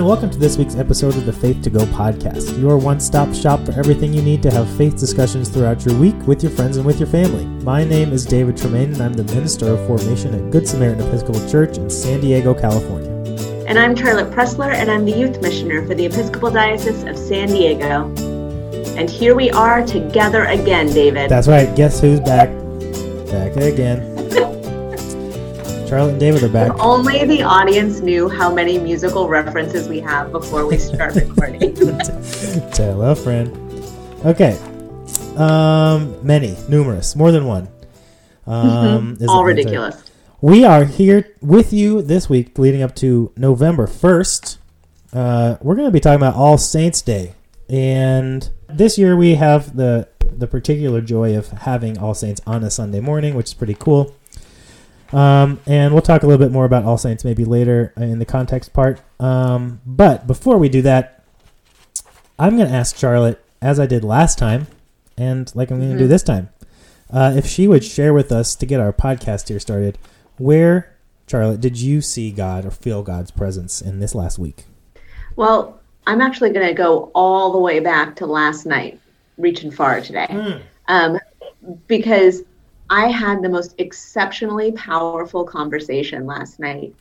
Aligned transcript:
and 0.00 0.08
welcome 0.08 0.30
to 0.30 0.38
this 0.38 0.56
week's 0.56 0.76
episode 0.76 1.14
of 1.14 1.26
the 1.26 1.32
Faith 1.32 1.60
to 1.60 1.68
Go 1.68 1.80
podcast, 1.80 2.58
your 2.58 2.78
one 2.78 2.98
stop 2.98 3.34
shop 3.34 3.62
for 3.66 3.72
everything 3.72 4.14
you 4.14 4.22
need 4.22 4.42
to 4.42 4.50
have 4.50 4.66
faith 4.78 4.96
discussions 4.98 5.50
throughout 5.50 5.84
your 5.84 5.94
week 5.98 6.16
with 6.26 6.42
your 6.42 6.50
friends 6.52 6.78
and 6.78 6.86
with 6.86 6.98
your 6.98 7.06
family. 7.06 7.44
My 7.62 7.84
name 7.84 8.10
is 8.10 8.24
David 8.24 8.56
Tremaine, 8.56 8.94
and 8.94 9.02
I'm 9.02 9.12
the 9.12 9.24
Minister 9.24 9.74
of 9.74 9.86
Formation 9.86 10.32
at 10.32 10.50
Good 10.50 10.66
Samaritan 10.66 11.06
Episcopal 11.06 11.46
Church 11.50 11.76
in 11.76 11.90
San 11.90 12.22
Diego, 12.22 12.54
California. 12.54 13.10
And 13.66 13.78
I'm 13.78 13.94
Charlotte 13.94 14.30
Pressler, 14.32 14.72
and 14.72 14.90
I'm 14.90 15.04
the 15.04 15.12
Youth 15.12 15.42
Missioner 15.42 15.86
for 15.86 15.94
the 15.94 16.06
Episcopal 16.06 16.50
Diocese 16.50 17.02
of 17.02 17.18
San 17.18 17.48
Diego. 17.48 18.06
And 18.96 19.10
here 19.10 19.34
we 19.34 19.50
are 19.50 19.84
together 19.84 20.44
again, 20.44 20.86
David. 20.86 21.28
That's 21.28 21.46
right. 21.46 21.76
Guess 21.76 22.00
who's 22.00 22.20
back? 22.20 22.48
Back 23.30 23.54
again. 23.56 24.09
Charlotte 25.90 26.10
and 26.12 26.20
David 26.20 26.44
are 26.44 26.48
back. 26.48 26.72
If 26.72 26.80
only 26.80 27.24
the 27.24 27.42
audience 27.42 27.98
knew 27.98 28.28
how 28.28 28.54
many 28.54 28.78
musical 28.78 29.28
references 29.28 29.88
we 29.88 29.98
have 29.98 30.30
before 30.30 30.64
we 30.64 30.78
start 30.78 31.16
recording. 31.16 31.74
Tell 32.70 33.02
a 33.02 33.16
friend. 33.16 33.52
Okay. 34.24 34.56
Um, 35.36 36.24
many, 36.24 36.56
numerous, 36.68 37.16
more 37.16 37.32
than 37.32 37.44
one. 37.44 37.66
Um, 38.46 39.16
is 39.18 39.28
All 39.28 39.42
the 39.42 39.50
answer. 39.50 39.56
ridiculous. 39.56 40.10
We 40.40 40.64
are 40.64 40.84
here 40.84 41.34
with 41.40 41.72
you 41.72 42.02
this 42.02 42.28
week, 42.28 42.56
leading 42.56 42.82
up 42.82 42.94
to 42.96 43.32
November 43.36 43.88
first. 43.88 44.58
Uh, 45.12 45.56
we're 45.60 45.74
going 45.74 45.88
to 45.88 45.92
be 45.92 45.98
talking 45.98 46.18
about 46.22 46.36
All 46.36 46.56
Saints 46.56 47.02
Day, 47.02 47.34
and 47.68 48.48
this 48.68 48.96
year 48.96 49.16
we 49.16 49.34
have 49.34 49.74
the 49.74 50.06
the 50.20 50.46
particular 50.46 51.00
joy 51.00 51.36
of 51.36 51.48
having 51.48 51.98
All 51.98 52.14
Saints 52.14 52.40
on 52.46 52.62
a 52.62 52.70
Sunday 52.70 53.00
morning, 53.00 53.34
which 53.34 53.46
is 53.46 53.54
pretty 53.54 53.74
cool. 53.74 54.14
Um, 55.12 55.60
and 55.66 55.92
we'll 55.92 56.02
talk 56.02 56.22
a 56.22 56.26
little 56.26 56.44
bit 56.44 56.52
more 56.52 56.64
about 56.64 56.84
All 56.84 56.98
Saints 56.98 57.24
maybe 57.24 57.44
later 57.44 57.92
in 57.96 58.18
the 58.18 58.24
context 58.24 58.72
part. 58.72 59.00
Um, 59.18 59.80
but 59.84 60.26
before 60.26 60.56
we 60.58 60.68
do 60.68 60.82
that, 60.82 61.24
I'm 62.38 62.56
going 62.56 62.68
to 62.68 62.74
ask 62.74 62.96
Charlotte, 62.96 63.42
as 63.60 63.78
I 63.80 63.86
did 63.86 64.04
last 64.04 64.38
time, 64.38 64.66
and 65.18 65.50
like 65.54 65.70
I'm 65.70 65.78
going 65.78 65.92
to 65.92 65.98
do 65.98 66.06
Mhm. 66.06 66.08
this 66.08 66.22
time, 66.22 66.48
uh, 67.12 67.32
if 67.36 67.46
she 67.46 67.66
would 67.68 67.84
share 67.84 68.14
with 68.14 68.30
us 68.32 68.54
to 68.54 68.66
get 68.66 68.80
our 68.80 68.92
podcast 68.92 69.48
here 69.48 69.58
started, 69.60 69.98
where, 70.38 70.92
Charlotte, 71.26 71.60
did 71.60 71.78
you 71.78 72.00
see 72.00 72.30
God 72.30 72.64
or 72.64 72.70
feel 72.70 73.02
God's 73.02 73.30
presence 73.30 73.82
in 73.82 73.98
this 74.00 74.14
last 74.14 74.38
week? 74.38 74.64
Well, 75.36 75.78
I'm 76.06 76.20
actually 76.20 76.50
going 76.50 76.66
to 76.66 76.74
go 76.74 77.10
all 77.14 77.52
the 77.52 77.58
way 77.58 77.80
back 77.80 78.16
to 78.16 78.26
last 78.26 78.64
night, 78.64 78.98
reaching 79.36 79.70
far 79.70 80.00
today, 80.00 80.62
um, 80.88 81.18
because 81.88 82.42
I 82.90 83.06
had 83.06 83.40
the 83.40 83.48
most 83.48 83.76
exceptionally 83.78 84.72
powerful 84.72 85.44
conversation 85.44 86.26
last 86.26 86.58
night. 86.58 86.94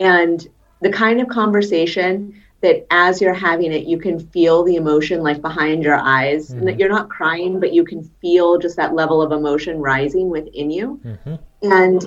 And 0.00 0.46
the 0.82 0.90
kind 0.90 1.20
of 1.20 1.28
conversation 1.28 2.42
that 2.62 2.84
as 2.90 3.20
you're 3.20 3.32
having 3.32 3.72
it, 3.72 3.84
you 3.84 3.98
can 3.98 4.18
feel 4.18 4.64
the 4.64 4.76
emotion 4.76 5.22
like 5.22 5.40
behind 5.40 5.84
your 5.84 5.96
eyes. 5.96 6.50
And 6.50 6.66
that 6.66 6.78
you're 6.78 6.88
not 6.88 7.08
crying, 7.08 7.60
but 7.60 7.72
you 7.72 7.84
can 7.84 8.02
feel 8.20 8.58
just 8.58 8.76
that 8.76 8.94
level 8.94 9.22
of 9.22 9.30
emotion 9.30 9.78
rising 9.78 10.30
within 10.30 10.70
you. 10.70 11.00
Mm-hmm. 11.04 11.70
And 11.70 12.06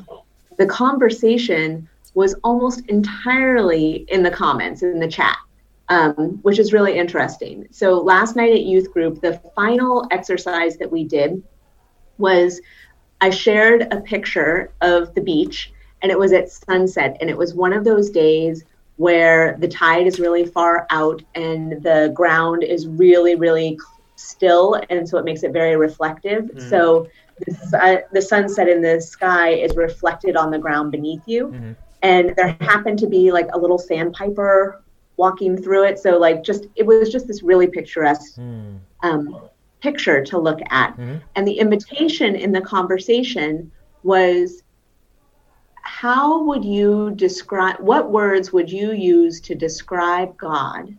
the 0.57 0.65
conversation 0.65 1.87
was 2.15 2.33
almost 2.43 2.85
entirely 2.87 4.05
in 4.09 4.21
the 4.21 4.31
comments, 4.31 4.83
in 4.83 4.99
the 4.99 5.07
chat, 5.07 5.37
um, 5.87 6.39
which 6.41 6.59
is 6.59 6.73
really 6.73 6.97
interesting. 6.97 7.67
So 7.71 7.99
last 8.01 8.35
night 8.35 8.51
at 8.51 8.63
youth 8.63 8.91
group, 8.91 9.21
the 9.21 9.39
final 9.55 10.07
exercise 10.11 10.75
that 10.77 10.91
we 10.91 11.05
did 11.05 11.41
was 12.17 12.59
I 13.21 13.29
shared 13.29 13.87
a 13.91 14.01
picture 14.01 14.71
of 14.81 15.13
the 15.13 15.21
beach, 15.21 15.71
and 16.01 16.11
it 16.11 16.19
was 16.19 16.33
at 16.33 16.49
sunset, 16.49 17.17
and 17.19 17.29
it 17.29 17.37
was 17.37 17.53
one 17.53 17.73
of 17.73 17.83
those 17.83 18.09
days 18.09 18.63
where 18.97 19.55
the 19.59 19.67
tide 19.67 20.05
is 20.07 20.19
really 20.19 20.45
far 20.45 20.85
out 20.89 21.21
and 21.35 21.81
the 21.83 22.11
ground 22.13 22.63
is 22.63 22.87
really, 22.87 23.35
really 23.35 23.77
still, 24.15 24.79
and 24.89 25.07
so 25.07 25.17
it 25.17 25.25
makes 25.25 25.43
it 25.43 25.51
very 25.51 25.75
reflective. 25.77 26.43
Mhm. 26.45 26.61
So 26.61 27.07
the, 27.45 28.03
the 28.11 28.21
sunset 28.21 28.67
in 28.67 28.81
the 28.81 28.99
sky 29.01 29.49
is 29.49 29.75
reflected 29.75 30.35
on 30.35 30.51
the 30.51 30.59
ground 30.59 30.91
beneath 30.91 31.23
you, 31.25 31.47
Mhm. 31.47 31.75
and 32.01 32.33
there 32.35 32.55
happened 32.61 32.99
to 32.99 33.07
be 33.07 33.31
like 33.31 33.47
a 33.53 33.57
little 33.59 33.77
sandpiper 33.79 34.81
walking 35.17 35.57
through 35.57 35.83
it. 35.85 35.99
So 35.99 36.17
like 36.17 36.43
just 36.43 36.67
it 36.75 36.85
was 36.85 37.03
just 37.09 37.27
this 37.27 37.43
really 37.43 37.67
picturesque 37.67 38.39
Mm-hmm. 38.39 38.77
um, 39.03 39.39
picture 39.81 40.23
to 40.25 40.37
look 40.37 40.59
at. 40.69 40.97
Mhm. 40.97 41.21
And 41.35 41.47
the 41.47 41.59
invitation 41.59 42.35
in 42.35 42.51
the 42.51 42.61
conversation 42.61 43.71
was 44.03 44.63
how 45.81 46.43
would 46.43 46.63
you 46.63 47.11
describe, 47.15 47.79
what 47.79 48.11
words 48.11 48.53
would 48.53 48.71
you 48.71 48.91
use 48.91 49.41
to 49.41 49.55
describe 49.55 50.37
God 50.37 50.95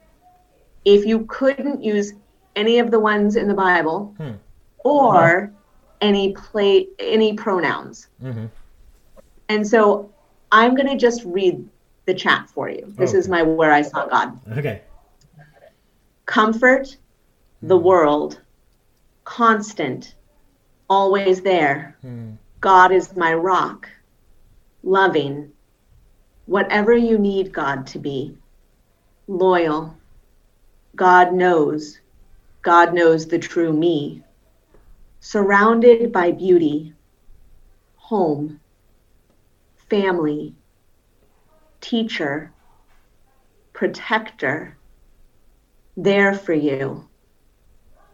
if 0.85 1.07
you 1.07 1.27
couldn't 1.27 1.83
use 1.83 2.13
any 2.57 2.79
of 2.79 2.91
the 2.91 2.99
ones 2.99 3.37
in 3.37 3.49
the 3.49 3.55
Bible 3.55 4.15
Hmm. 4.19 4.33
or 4.85 5.53
any 6.01 6.33
play, 6.33 6.89
any 6.99 7.35
pronouns? 7.35 8.09
Mm-hmm. 8.23 8.47
And 9.49 9.67
so 9.67 10.11
I'm 10.53 10.75
going 10.75 10.89
to 10.89 10.97
just 10.97 11.23
read 11.25 11.65
the 12.07 12.15
chat 12.15 12.49
for 12.49 12.69
you. 12.69 12.93
This 12.97 13.15
is 13.15 13.29
my 13.29 13.43
where 13.43 13.73
I 13.73 13.83
saw 13.83 14.07
God. 14.07 14.39
Okay. 14.59 14.83
Comfort 16.27 16.97
the 17.63 17.77
world, 17.77 18.41
constant, 19.31 20.17
always 20.89 21.41
there. 21.43 21.97
Mm. 22.05 22.37
God 22.61 22.91
is 22.91 23.17
my 23.17 23.33
rock, 23.33 23.89
loving, 24.83 25.53
whatever 26.47 26.97
you 26.97 27.17
need 27.17 27.53
God 27.53 27.87
to 27.87 28.01
be, 28.01 28.37
loyal. 29.29 29.97
God 30.97 31.33
knows, 31.33 32.01
God 32.63 32.93
knows 32.93 33.29
the 33.29 33.39
true 33.39 33.73
me, 33.73 34.25
surrounded 35.21 36.11
by 36.11 36.33
beauty, 36.33 36.93
home, 37.95 38.59
family, 39.89 40.57
teacher, 41.81 42.51
protector, 43.75 44.77
there 45.97 46.35
for 46.35 46.53
you, 46.53 47.09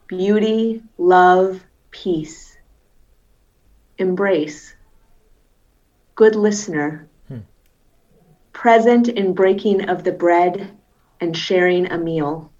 beauty, 0.06 0.82
love, 0.98 1.62
peace. 1.90 2.56
Embrace, 3.98 4.74
good 6.14 6.36
listener, 6.36 7.08
Hmm. 7.28 7.38
present 8.52 9.08
in 9.08 9.32
breaking 9.32 9.88
of 9.88 10.04
the 10.04 10.12
bread 10.12 10.70
and 11.20 11.36
sharing 11.36 11.90
a 11.90 11.98
meal, 11.98 12.52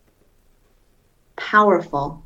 powerful. 1.36 2.22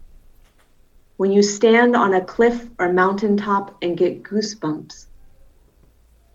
When 1.16 1.32
you 1.32 1.42
stand 1.42 1.96
on 1.96 2.14
a 2.14 2.24
cliff 2.24 2.70
or 2.78 2.92
mountaintop 2.92 3.76
and 3.82 3.96
get 3.96 4.22
goosebumps, 4.22 5.06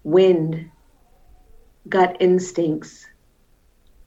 wind, 0.03 0.69
gut 1.89 2.17
instincts, 2.19 3.07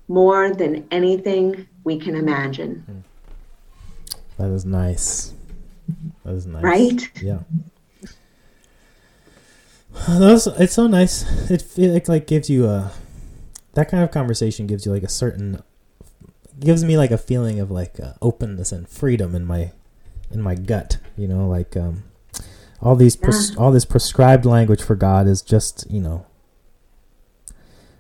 more 0.06 0.55
than 0.55 0.87
anything 0.91 1.67
we 1.84 1.99
can 1.99 2.15
imagine, 2.15 3.05
That 4.38 4.50
is 4.50 4.65
nice. 4.65 5.32
That 6.25 6.34
is 6.34 6.47
nice. 6.47 6.62
right? 6.62 7.10
Yeah. 7.22 7.41
Those, 10.09 10.47
it's 10.47 10.75
so 10.75 10.87
nice. 10.87 11.50
It, 11.50 11.78
it 11.78 12.09
like 12.09 12.26
gives 12.26 12.49
you 12.49 12.66
a 12.66 12.93
that 13.75 13.88
kind 13.88 14.03
of 14.03 14.10
conversation 14.10 14.66
gives 14.66 14.84
you 14.87 14.93
like 14.93 15.03
a 15.03 15.09
certain 15.09 15.62
gives 16.60 16.84
me 16.84 16.97
like 16.97 17.10
a 17.10 17.19
feeling 17.19 17.60
of 17.60 17.71
like 17.71 18.00
uh, 18.00 18.15
openness 18.21 18.72
and 18.72 18.88
freedom 18.88 19.34
in 19.34 19.44
my 19.44 19.72
in 20.31 20.43
my 20.43 20.55
gut. 20.55 20.99
You 21.17 21.29
know, 21.29 21.49
like 21.49 21.76
um, 21.76 22.05
all 22.81 22.96
these 22.96 23.17
pres- 23.17 23.56
all 23.56 23.73
this 23.73 23.85
prescribed 23.85 24.44
language 24.44 24.82
for 24.82 24.94
God 24.94 25.26
is 25.26 25.43
just 25.43 25.90
you 25.90 26.00
know 26.00 26.26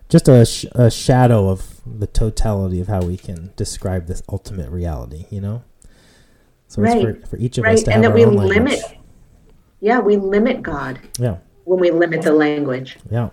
just 0.08 0.26
a, 0.28 0.46
sh- 0.46 0.64
a 0.72 0.90
shadow 0.90 1.48
of 1.50 1.80
the 1.86 2.06
totality 2.06 2.80
of 2.80 2.88
how 2.88 3.02
we 3.02 3.16
can 3.16 3.52
describe 3.56 4.06
this 4.06 4.22
ultimate 4.30 4.70
reality. 4.70 5.26
You 5.30 5.40
know, 5.40 5.62
so 6.68 6.82
it's 6.84 6.94
Right. 6.94 7.20
for, 7.22 7.26
for 7.26 7.36
each 7.38 7.58
of 7.58 7.64
us 7.64 7.66
Right, 7.68 7.84
to 7.86 7.92
and 7.94 8.04
have 8.04 8.14
that 8.14 8.20
our 8.22 8.26
we 8.28 8.30
own 8.30 8.36
language. 8.36 8.56
limit 8.56 8.80
Yeah, 9.80 9.98
we 10.00 10.16
limit 10.16 10.62
God 10.62 11.00
Yeah. 11.18 11.36
when 11.64 11.80
we 11.80 11.90
limit 11.90 12.22
the 12.22 12.32
language. 12.32 12.98
Yeah. 13.10 13.30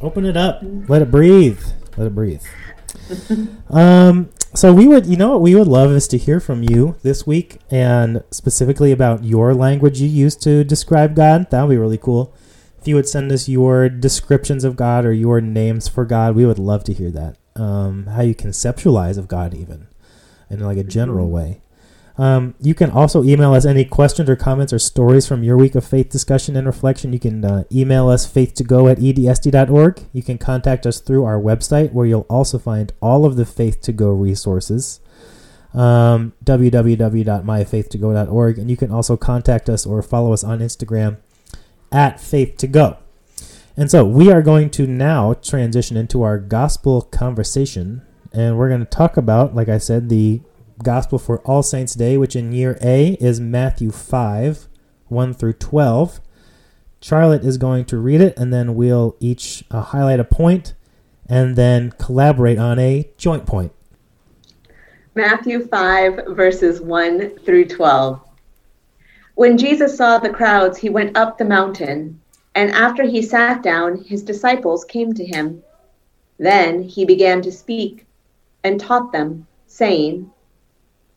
Open 0.00 0.24
it 0.26 0.36
up. 0.36 0.62
Let 0.88 1.02
it 1.02 1.10
breathe. 1.10 1.60
Let 1.96 2.06
it 2.08 2.14
breathe. 2.14 2.42
um, 3.70 4.30
so 4.54 4.72
we 4.72 4.86
would, 4.86 5.06
you 5.06 5.16
know, 5.16 5.32
what 5.32 5.40
we 5.42 5.54
would 5.54 5.66
love 5.66 5.90
is 5.92 6.08
to 6.08 6.18
hear 6.18 6.40
from 6.40 6.62
you 6.62 6.96
this 7.02 7.26
week, 7.26 7.58
and 7.70 8.22
specifically 8.30 8.90
about 8.92 9.22
your 9.24 9.54
language 9.54 10.00
you 10.00 10.08
use 10.08 10.34
to 10.36 10.64
describe 10.64 11.14
God. 11.14 11.50
That 11.50 11.62
would 11.62 11.70
be 11.70 11.76
really 11.76 11.98
cool. 11.98 12.34
If 12.80 12.88
you 12.88 12.94
would 12.94 13.08
send 13.08 13.32
us 13.32 13.48
your 13.48 13.88
descriptions 13.88 14.64
of 14.64 14.76
God 14.76 15.04
or 15.04 15.12
your 15.12 15.40
names 15.40 15.88
for 15.88 16.04
God, 16.04 16.34
we 16.36 16.46
would 16.46 16.58
love 16.58 16.84
to 16.84 16.92
hear 16.92 17.10
that. 17.10 17.36
Um, 17.54 18.06
how 18.06 18.22
you 18.22 18.34
conceptualize 18.34 19.18
of 19.18 19.28
God, 19.28 19.52
even 19.54 19.88
in 20.48 20.60
like 20.60 20.78
a 20.78 20.84
general 20.84 21.28
way. 21.28 21.60
Um, 22.18 22.54
you 22.60 22.74
can 22.74 22.90
also 22.90 23.22
email 23.22 23.52
us 23.52 23.66
any 23.66 23.84
questions 23.84 24.30
or 24.30 24.36
comments 24.36 24.72
or 24.72 24.78
stories 24.78 25.28
from 25.28 25.42
your 25.42 25.58
week 25.58 25.74
of 25.74 25.84
faith 25.84 26.08
discussion 26.08 26.56
and 26.56 26.66
reflection. 26.66 27.12
You 27.12 27.18
can 27.18 27.44
uh, 27.44 27.64
email 27.70 28.08
us 28.08 28.26
faith2go 28.26 28.90
at 28.90 28.96
edsd.org. 28.98 30.02
You 30.12 30.22
can 30.22 30.38
contact 30.38 30.86
us 30.86 31.00
through 31.00 31.24
our 31.24 31.38
website, 31.38 31.92
where 31.92 32.06
you'll 32.06 32.24
also 32.30 32.58
find 32.58 32.94
all 33.02 33.26
of 33.26 33.36
the 33.36 33.44
Faith 33.44 33.82
to 33.82 33.92
Go 33.92 34.08
resources. 34.10 35.00
Um, 35.74 36.32
www.myfaith2go.org. 36.42 38.58
And 38.58 38.70
you 38.70 38.78
can 38.78 38.90
also 38.90 39.18
contact 39.18 39.68
us 39.68 39.84
or 39.84 40.02
follow 40.02 40.32
us 40.32 40.42
on 40.42 40.60
Instagram 40.60 41.18
at 41.92 42.16
faith2go. 42.16 42.96
And 43.76 43.90
so 43.90 44.06
we 44.06 44.32
are 44.32 44.40
going 44.40 44.70
to 44.70 44.86
now 44.86 45.34
transition 45.34 45.98
into 45.98 46.22
our 46.22 46.38
gospel 46.38 47.02
conversation. 47.02 48.00
And 48.32 48.56
we're 48.56 48.68
going 48.68 48.80
to 48.80 48.86
talk 48.86 49.18
about, 49.18 49.54
like 49.54 49.68
I 49.68 49.76
said, 49.76 50.08
the 50.08 50.40
Gospel 50.82 51.18
for 51.18 51.40
All 51.40 51.62
Saints 51.62 51.94
Day, 51.94 52.16
which 52.16 52.36
in 52.36 52.52
year 52.52 52.78
A 52.82 53.12
is 53.20 53.40
Matthew 53.40 53.90
5, 53.90 54.68
1 55.08 55.34
through 55.34 55.54
12. 55.54 56.20
Charlotte 57.00 57.44
is 57.44 57.58
going 57.58 57.84
to 57.86 57.98
read 57.98 58.20
it, 58.20 58.36
and 58.38 58.52
then 58.52 58.74
we'll 58.74 59.16
each 59.20 59.64
uh, 59.70 59.80
highlight 59.80 60.20
a 60.20 60.24
point 60.24 60.74
and 61.28 61.56
then 61.56 61.92
collaborate 61.98 62.58
on 62.58 62.78
a 62.78 63.08
joint 63.16 63.46
point. 63.46 63.72
Matthew 65.14 65.66
5, 65.66 66.26
verses 66.28 66.80
1 66.80 67.38
through 67.38 67.66
12. 67.66 68.20
When 69.34 69.58
Jesus 69.58 69.96
saw 69.96 70.18
the 70.18 70.30
crowds, 70.30 70.78
he 70.78 70.88
went 70.88 71.16
up 71.16 71.38
the 71.38 71.44
mountain, 71.44 72.20
and 72.54 72.70
after 72.70 73.02
he 73.02 73.22
sat 73.22 73.62
down, 73.62 74.04
his 74.04 74.22
disciples 74.22 74.84
came 74.84 75.12
to 75.14 75.24
him. 75.24 75.62
Then 76.38 76.82
he 76.82 77.04
began 77.04 77.42
to 77.42 77.52
speak 77.52 78.06
and 78.62 78.80
taught 78.80 79.12
them, 79.12 79.46
saying, 79.66 80.30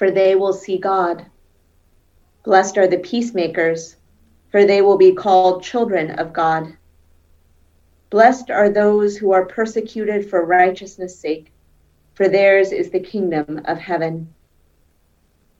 for 0.00 0.10
they 0.10 0.34
will 0.34 0.54
see 0.54 0.78
God. 0.78 1.26
Blessed 2.42 2.78
are 2.78 2.86
the 2.86 3.00
peacemakers, 3.00 3.96
for 4.50 4.64
they 4.64 4.80
will 4.80 4.96
be 4.96 5.12
called 5.12 5.62
children 5.62 6.12
of 6.12 6.32
God. 6.32 6.74
Blessed 8.08 8.50
are 8.50 8.70
those 8.70 9.18
who 9.18 9.32
are 9.32 9.44
persecuted 9.44 10.30
for 10.30 10.46
righteousness' 10.46 11.18
sake, 11.18 11.52
for 12.14 12.30
theirs 12.30 12.72
is 12.72 12.88
the 12.88 12.98
kingdom 12.98 13.60
of 13.66 13.76
heaven. 13.76 14.32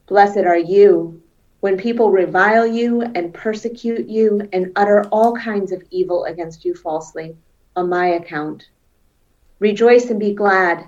Blessed 0.07 0.39
are 0.39 0.57
you 0.57 1.21
when 1.59 1.77
people 1.77 2.09
revile 2.09 2.65
you 2.65 3.03
and 3.03 3.35
persecute 3.35 4.09
you 4.09 4.49
and 4.53 4.71
utter 4.75 5.03
all 5.11 5.35
kinds 5.35 5.71
of 5.71 5.83
evil 5.91 6.23
against 6.23 6.65
you 6.65 6.73
falsely 6.73 7.37
on 7.75 7.89
my 7.89 8.07
account. 8.07 8.69
Rejoice 9.59 10.09
and 10.09 10.19
be 10.19 10.33
glad, 10.33 10.87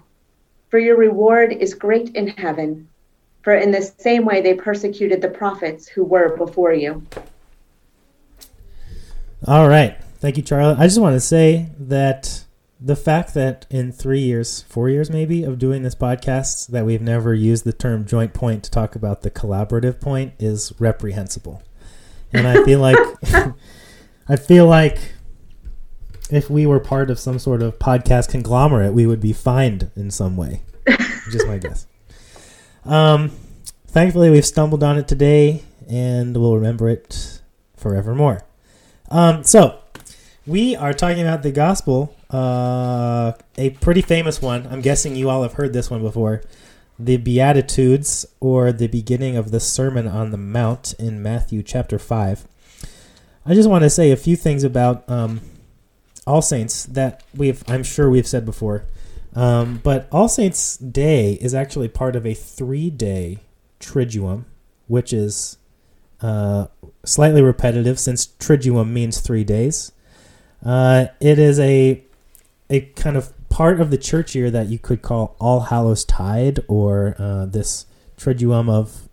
for 0.70 0.80
your 0.80 0.98
reward 0.98 1.52
is 1.54 1.76
great 1.76 2.16
in 2.16 2.30
heaven 2.30 2.90
for 3.44 3.54
in 3.54 3.72
the 3.72 3.82
same 3.82 4.26
way 4.26 4.42
they 4.42 4.54
persecuted 4.54 5.22
the 5.22 5.30
prophets 5.30 5.88
who 5.88 6.04
were 6.04 6.36
before 6.38 6.74
you. 6.74 7.06
All 9.46 9.68
right. 9.68 9.98
Thank 10.20 10.38
you, 10.38 10.46
Charlotte. 10.46 10.80
I 10.80 10.88
just 10.88 11.02
want 11.02 11.16
to 11.16 11.20
say 11.20 11.70
that 11.78 12.46
the 12.80 12.96
fact 12.96 13.34
that 13.34 13.66
in 13.70 13.92
three 13.92 14.22
years, 14.22 14.62
four 14.64 14.90
years 14.90 15.10
maybe, 15.10 15.44
of 15.44 15.60
doing 15.60 15.84
this 15.84 15.96
podcast, 15.96 16.68
that 16.68 16.86
we've 16.86 17.02
never 17.02 17.34
used 17.34 17.66
the 17.66 17.74
term 17.74 18.06
joint 18.06 18.34
point 18.34 18.64
to 18.64 18.72
talk 18.72 18.96
about 18.96 19.22
the 19.22 19.30
collaborative 19.30 20.00
point 20.00 20.34
is 20.40 20.74
reprehensible. 20.80 21.62
And 22.32 22.48
I 22.48 22.64
feel 22.64 22.80
like 22.80 22.98
I 24.30 24.38
feel 24.38 24.66
like 24.66 25.14
if 26.30 26.50
we 26.50 26.66
were 26.66 26.80
part 26.80 27.10
of 27.10 27.20
some 27.20 27.38
sort 27.38 27.62
of 27.62 27.78
podcast 27.80 28.30
conglomerate, 28.30 28.94
we 28.94 29.06
would 29.06 29.20
be 29.20 29.34
fined 29.34 29.92
in 29.96 30.10
some 30.10 30.38
way. 30.38 30.62
Just 31.32 31.48
my 31.48 31.58
guess. 31.58 31.86
Um, 32.86 33.32
thankfully, 33.88 34.30
we've 34.30 34.46
stumbled 34.46 34.84
on 34.84 34.98
it 34.98 35.08
today, 35.08 35.64
and 35.90 36.36
we'll 36.36 36.56
remember 36.56 36.90
it 36.90 37.42
forevermore. 37.76 38.44
Um, 39.10 39.44
so, 39.44 39.80
we 40.46 40.76
are 40.76 40.94
talking 40.94 41.22
about 41.22 41.44
the 41.44 41.52
gospel, 41.52 42.16
uh, 42.30 43.34
a 43.58 43.70
pretty 43.70 44.02
famous 44.02 44.42
one. 44.42 44.68
I'm 44.70 44.82
guessing 44.82 45.16
you 45.16 45.30
all 45.30 45.44
have 45.44 45.54
heard 45.54 45.74
this 45.74 45.90
one 45.90 46.02
before. 46.02 46.42
The 47.00 47.18
Beatitudes, 47.18 48.26
or 48.40 48.72
the 48.72 48.88
beginning 48.88 49.38
of 49.38 49.52
the 49.52 49.60
Sermon 49.60 50.08
on 50.08 50.32
the 50.32 50.38
Mount 50.38 50.94
in 51.00 51.22
Matthew 51.22 51.64
chapter 51.64 51.98
5. 51.98 52.48
I 53.46 53.54
just 53.54 53.70
want 53.70 53.84
to 53.84 53.90
say 53.90 54.12
a 54.12 54.18
few 54.18 54.36
things 54.36 54.64
about 54.64 55.08
um, 55.10 55.42
All 56.28 56.42
Saints 56.42 56.86
that 56.86 57.24
we've, 57.36 57.64
I'm 57.68 57.84
sure 57.84 58.10
we've 58.10 58.28
said 58.28 58.46
before. 58.46 58.86
Um, 59.36 59.80
but 59.84 60.08
All 60.12 60.28
Saints 60.28 60.78
Day 60.78 61.34
is 61.34 61.54
actually 61.54 61.88
part 61.88 62.16
of 62.16 62.26
a 62.26 62.34
three 62.34 62.90
day 62.90 63.40
Triduum, 63.80 64.46
which 64.88 65.12
is 65.12 65.58
uh, 66.22 66.68
slightly 67.04 67.42
repetitive 67.42 68.00
since 68.00 68.28
Triduum 68.28 68.92
means 68.92 69.20
three 69.20 69.44
days. 69.44 69.92
Uh, 70.64 71.08
it 71.20 71.40
is 71.40 71.60
a 71.60 72.04
a 72.70 72.82
kind 72.96 73.18
of 73.18 73.34
part 73.50 73.82
of 73.82 73.92
the 73.92 73.98
church 73.98 74.34
year 74.34 74.50
that 74.50 74.68
you 74.68 74.80
could 74.80 75.02
call 75.02 75.36
All 75.40 75.62
Hallows 75.62 76.06
Tide 76.06 76.60
or 76.68 77.16
uh, 77.20 77.46
this 77.46 77.86
Triduum 78.18 78.70
of 78.70 79.10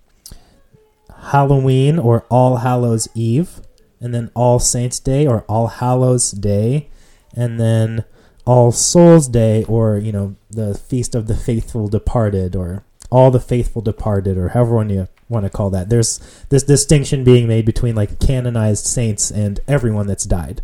Halloween 1.31 1.99
or 1.99 2.25
All 2.31 2.59
Hallows 2.59 3.09
Eve, 3.15 3.61
and 4.01 4.15
then 4.15 4.31
All 4.35 4.59
Saints 4.59 4.99
Day 4.99 5.27
or 5.27 5.43
All 5.49 5.67
Hallows 5.67 6.31
Day, 6.31 6.89
and 7.35 7.59
then 7.59 8.05
all 8.47 8.73
Souls 8.73 9.29
Day 9.29 9.65
or, 9.65 9.99
you 9.99 10.13
know, 10.13 10.37
the 10.51 10.75
Feast 10.75 11.15
of 11.15 11.27
the 11.27 11.37
Faithful 11.37 11.89
Departed 11.89 12.57
or 12.57 12.85
All 13.11 13.31
the 13.31 13.41
Faithful 13.41 13.83
Departed 13.83 14.37
or 14.37 14.51
however 14.51 14.77
one 14.77 14.91
you 14.91 15.09
want 15.29 15.45
to 15.45 15.51
call 15.51 15.71
that. 15.71 15.89
There's 15.89 16.19
this 16.49 16.63
distinction 16.63 17.25
being 17.25 17.47
made 17.47 17.65
between 17.65 17.95
like 17.95 18.19
canonized 18.19 18.87
saints 18.87 19.31
and 19.31 19.61
everyone 19.69 20.07
that's 20.07 20.25
died. 20.25 20.63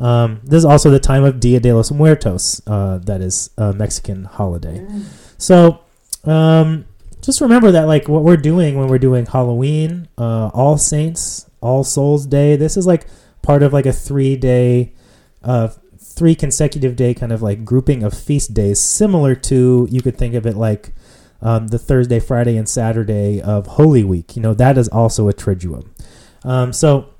Um, 0.00 0.40
this 0.44 0.58
is 0.58 0.64
also 0.64 0.90
the 0.90 1.00
time 1.00 1.24
of 1.24 1.40
Dia 1.40 1.58
de 1.58 1.72
los 1.72 1.90
Muertos, 1.90 2.62
uh, 2.66 2.98
that 2.98 3.20
is 3.20 3.50
a 3.58 3.72
Mexican 3.72 4.24
holiday. 4.24 4.86
So 5.38 5.80
um, 6.24 6.86
just 7.20 7.40
remember 7.40 7.72
that 7.72 7.86
like 7.86 8.08
what 8.08 8.22
we're 8.22 8.36
doing 8.36 8.76
when 8.78 8.88
we're 8.88 8.98
doing 8.98 9.26
Halloween, 9.26 10.08
uh, 10.16 10.48
All 10.54 10.78
Saints, 10.78 11.50
All 11.60 11.82
Souls 11.82 12.26
Day, 12.26 12.54
this 12.54 12.76
is 12.76 12.86
like 12.86 13.06
part 13.42 13.62
of 13.62 13.72
like 13.72 13.86
a 13.86 13.92
three 13.92 14.36
day 14.36 14.92
uh, 15.42 15.68
three 16.18 16.34
consecutive 16.34 16.96
day 16.96 17.14
kind 17.14 17.32
of 17.32 17.40
like 17.40 17.64
grouping 17.64 18.02
of 18.02 18.12
feast 18.12 18.52
days, 18.52 18.80
similar 18.80 19.34
to 19.36 19.86
you 19.90 20.02
could 20.02 20.18
think 20.18 20.34
of 20.34 20.44
it 20.46 20.56
like 20.56 20.92
um, 21.40 21.68
the 21.68 21.78
Thursday, 21.78 22.18
Friday, 22.18 22.56
and 22.56 22.68
Saturday 22.68 23.40
of 23.40 23.66
Holy 23.66 24.02
Week. 24.02 24.34
You 24.34 24.42
know 24.42 24.54
that 24.54 24.76
is 24.76 24.88
also 24.88 25.28
a 25.28 25.32
triduum. 25.32 25.88
Um, 26.42 26.72
so 26.72 27.10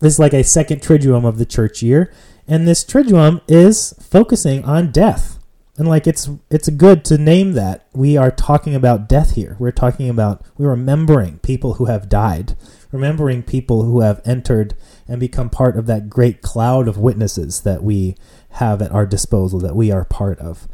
this 0.00 0.12
is 0.12 0.18
like 0.18 0.34
a 0.34 0.44
second 0.44 0.82
triduum 0.82 1.24
of 1.24 1.38
the 1.38 1.46
church 1.46 1.82
year, 1.82 2.12
and 2.46 2.68
this 2.68 2.84
triduum 2.84 3.40
is 3.48 3.94
focusing 4.00 4.64
on 4.64 4.92
death. 4.92 5.38
And 5.78 5.88
like 5.88 6.06
it's 6.06 6.28
it's 6.50 6.68
good 6.68 7.04
to 7.06 7.16
name 7.16 7.52
that 7.52 7.86
we 7.94 8.16
are 8.16 8.30
talking 8.30 8.74
about 8.74 9.08
death 9.08 9.36
here. 9.36 9.56
We're 9.58 9.72
talking 9.72 10.10
about 10.10 10.44
we're 10.58 10.70
remembering 10.70 11.38
people 11.38 11.74
who 11.74 11.86
have 11.86 12.08
died, 12.08 12.56
remembering 12.92 13.42
people 13.42 13.82
who 13.82 14.00
have 14.00 14.20
entered 14.24 14.74
and 15.06 15.20
become 15.20 15.50
part 15.50 15.76
of 15.76 15.86
that 15.86 16.08
great 16.08 16.42
cloud 16.42 16.88
of 16.88 16.98
witnesses 16.98 17.62
that 17.62 17.82
we 17.82 18.16
have 18.50 18.80
at 18.82 18.92
our 18.92 19.06
disposal, 19.06 19.58
that 19.60 19.76
we 19.76 19.90
are 19.90 20.04
part 20.04 20.38
of. 20.38 20.66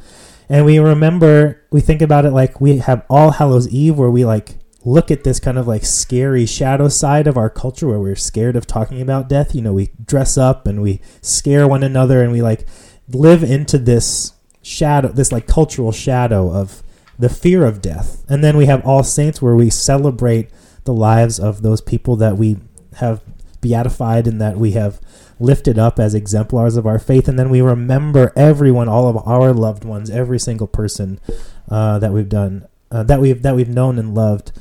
And 0.49 0.65
we 0.65 0.79
remember, 0.79 1.63
we 1.71 1.81
think 1.81 2.03
about 2.03 2.25
it 2.25 2.31
like 2.31 2.61
we 2.61 2.79
have 2.79 3.05
All 3.09 3.33
Hallows 3.33 3.69
Eve, 3.69 3.97
where 3.97 4.11
we 4.11 4.25
like 4.25 4.57
look 4.85 5.11
at 5.11 5.25
this 5.25 5.41
kind 5.41 5.59
of 5.59 5.67
like 5.67 5.85
scary 5.85 6.45
shadow 6.45 6.89
side 6.89 7.27
of 7.27 7.39
our 7.39 7.49
culture 7.49 7.89
where 7.89 7.99
we're 7.99 8.15
scared 8.15 8.55
of 8.55 8.67
talking 8.67 9.01
about 9.01 9.29
death. 9.29 9.55
You 9.55 9.63
know, 9.63 9.73
we 9.73 9.91
dress 10.05 10.37
up 10.37 10.67
and 10.67 10.83
we 10.83 11.01
scare 11.23 11.67
one 11.67 11.83
another 11.83 12.23
and 12.23 12.33
we 12.33 12.43
like 12.43 12.67
live 13.09 13.43
into 13.43 13.79
this 13.79 14.35
shadow, 14.63 15.09
this 15.09 15.33
like 15.33 15.47
cultural 15.47 15.93
shadow 15.93 16.53
of 16.53 16.83
the 17.19 17.29
fear 17.29 17.65
of 17.65 17.81
death. 17.81 18.25
And 18.29 18.45
then 18.45 18.57
we 18.57 18.67
have 18.67 18.85
All 18.85 19.03
Saints 19.03 19.41
where 19.41 19.57
we 19.57 19.71
celebrate 19.71 20.51
the 20.85 20.95
lives 20.95 21.39
of 21.41 21.63
those 21.63 21.81
people 21.81 22.17
that 22.17 22.37
we 22.37 22.57
have 22.97 23.21
beatified 23.61 24.27
and 24.27 24.41
that 24.41 24.57
we 24.57 24.73
have 24.73 25.01
lifted 25.41 25.79
up 25.79 25.99
as 25.99 26.15
exemplars 26.15 26.77
of 26.77 26.87
our 26.87 26.99
faith. 26.99 27.29
And 27.29 27.39
then 27.39 27.51
we 27.51 27.61
remember 27.61 28.33
everyone, 28.37 28.89
all 28.89 29.09
of 29.09 29.17
our 29.27 29.53
loved 29.53 29.85
ones, 29.85 30.11
every 30.11 30.39
single 30.39 30.67
person 30.67 31.19
uh, 31.71 31.99
that 31.99 32.13
we've 32.13 32.29
done, 32.29 32.67
uh, 32.91 33.03
that 33.05 33.21
we've 33.21 33.43
that 33.43 33.57
we've 33.57 33.69
known 33.69 33.99
and 33.99 34.15
loved 34.15 34.53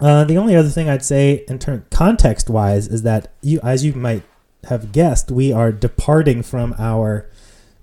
Uh, 0.00 0.24
the 0.24 0.36
only 0.36 0.56
other 0.56 0.68
thing 0.68 0.88
I'd 0.88 1.04
say 1.04 1.44
in 1.48 1.58
turn 1.58 1.84
context 1.90 2.50
wise 2.50 2.88
is 2.88 3.02
that 3.02 3.32
you, 3.40 3.60
as 3.62 3.84
you 3.84 3.94
might 3.94 4.24
have 4.64 4.92
guessed, 4.92 5.30
we 5.30 5.52
are 5.52 5.70
departing 5.72 6.42
from 6.42 6.74
our 6.78 7.30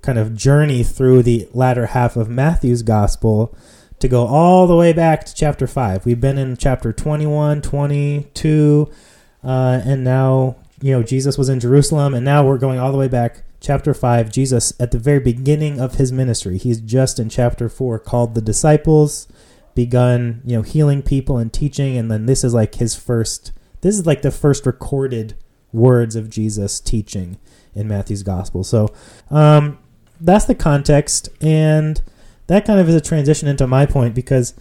kind 0.01 0.19
of 0.19 0.35
journey 0.35 0.83
through 0.83 1.23
the 1.23 1.47
latter 1.53 1.87
half 1.87 2.17
of 2.17 2.27
Matthew's 2.27 2.83
gospel 2.83 3.55
to 4.01 4.07
go 4.07 4.25
all 4.25 4.67
the 4.67 4.75
way 4.75 4.93
back 4.93 5.25
to 5.25 5.33
chapter 5.33 5.67
5. 5.67 6.05
We've 6.05 6.19
been 6.19 6.37
in 6.37 6.57
chapter 6.57 6.91
21, 6.91 7.61
22, 7.61 8.89
uh, 9.43 9.81
and 9.85 10.03
now, 10.03 10.57
you 10.81 10.91
know, 10.91 11.03
Jesus 11.03 11.37
was 11.37 11.49
in 11.49 11.59
Jerusalem, 11.59 12.15
and 12.15 12.25
now 12.25 12.45
we're 12.45 12.57
going 12.57 12.79
all 12.79 12.91
the 12.91 12.97
way 12.97 13.07
back. 13.07 13.43
Chapter 13.59 13.93
5, 13.93 14.31
Jesus 14.31 14.73
at 14.79 14.89
the 14.89 14.97
very 14.97 15.19
beginning 15.19 15.79
of 15.79 15.95
his 15.95 16.11
ministry. 16.11 16.57
He's 16.57 16.81
just 16.81 17.19
in 17.19 17.29
chapter 17.29 17.69
4 17.69 17.99
called 17.99 18.33
the 18.33 18.41
disciples, 18.41 19.27
begun, 19.75 20.41
you 20.43 20.55
know, 20.55 20.63
healing 20.63 21.03
people 21.03 21.37
and 21.37 21.53
teaching, 21.53 21.95
and 21.95 22.09
then 22.09 22.25
this 22.25 22.43
is 22.43 22.55
like 22.55 22.75
his 22.75 22.95
first, 22.95 23.51
this 23.81 23.99
is 23.99 24.07
like 24.07 24.23
the 24.23 24.31
first 24.31 24.65
recorded 24.65 25.35
words 25.71 26.15
of 26.15 26.27
Jesus 26.27 26.79
teaching 26.79 27.37
in 27.75 27.87
Matthew's 27.87 28.23
gospel. 28.23 28.63
So, 28.63 28.91
um, 29.29 29.77
that's 30.19 30.45
the 30.45 30.55
context, 30.55 31.29
and 31.39 32.01
that 32.51 32.65
kind 32.65 32.79
of 32.79 32.89
is 32.89 32.95
a 32.95 33.01
transition 33.01 33.47
into 33.47 33.65
my 33.65 33.85
point 33.85 34.13
because 34.13 34.53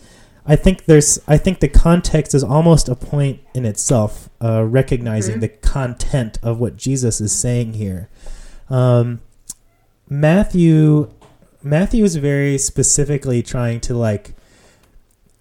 I 0.47 0.55
think 0.55 0.85
there's 0.85 1.21
I 1.27 1.37
think 1.37 1.59
the 1.59 1.69
context 1.69 2.35
is 2.35 2.45
almost 2.45 2.89
a 2.89 2.95
point 2.95 3.41
in 3.53 3.65
itself, 3.65 4.31
uh, 4.41 4.65
recognizing 4.65 5.35
mm-hmm. 5.35 5.41
the 5.41 5.49
content 5.49 6.39
of 6.43 6.61
what 6.61 6.77
Jesus 6.77 7.21
is 7.21 7.33
saying 7.33 7.75
here. 7.75 8.09
Um, 8.69 9.21
Matthew 10.09 11.11
Matthew 11.63 12.05
is 12.05 12.17
very 12.17 12.59
specifically 12.59 13.43
trying 13.43 13.81
to 13.81 13.95
like 13.95 14.35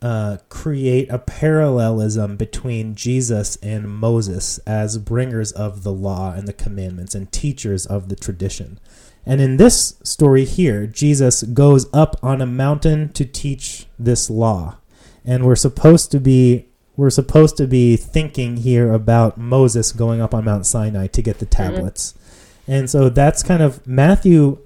uh, 0.02 0.38
create 0.50 1.10
a 1.10 1.20
parallelism 1.20 2.36
between 2.36 2.96
Jesus 2.96 3.58
and 3.58 3.90
Moses 3.90 4.58
as 4.60 4.98
bringers 4.98 5.52
of 5.52 5.84
the 5.84 5.94
law 5.94 6.34
and 6.34 6.48
the 6.48 6.54
commandments 6.54 7.14
and 7.14 7.32
teachers 7.32 7.86
of 7.86 8.10
the 8.10 8.16
tradition. 8.16 8.80
And 9.26 9.42
in 9.42 9.58
this 9.58 9.96
story 10.04 10.46
here, 10.46 10.88
Jesus 10.88 11.44
goes 11.44 11.88
up 11.94 12.16
on 12.24 12.42
a 12.42 12.46
mountain 12.46 13.10
to 13.14 13.26
teach 13.26 13.86
this 13.98 14.30
law. 14.30 14.78
And 15.26 15.46
we're 15.46 15.56
supposed 15.56 16.12
to 16.12 16.20
be 16.20 16.66
we're 16.96 17.10
supposed 17.10 17.56
to 17.56 17.66
be 17.66 17.96
thinking 17.96 18.58
here 18.58 18.92
about 18.92 19.38
Moses 19.38 19.94
going 19.94 20.20
up 20.20 20.34
on 20.34 20.44
Mount 20.44 20.66
Sinai 20.66 21.08
to 21.08 21.22
get 21.22 21.40
the 21.40 21.46
mm-hmm. 21.46 21.76
tablets. 21.76 22.12
Mm-hmm. 22.14 22.72
And 22.72 22.90
so 22.90 23.10
that's 23.10 23.42
kind 23.42 23.64
of 23.64 23.86
Matthew 23.88 24.60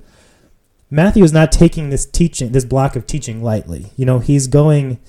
Matthew 0.89 1.23
is 1.23 1.33
not 1.33 1.51
taking 1.51 1.89
this 1.89 2.05
teaching 2.05 2.51
this 2.51 2.65
block 2.65 2.95
of 2.95 3.05
teaching 3.05 3.43
lightly. 3.43 3.91
You 3.97 4.05
know, 4.05 4.19
he's 4.19 4.47
going 4.47 4.99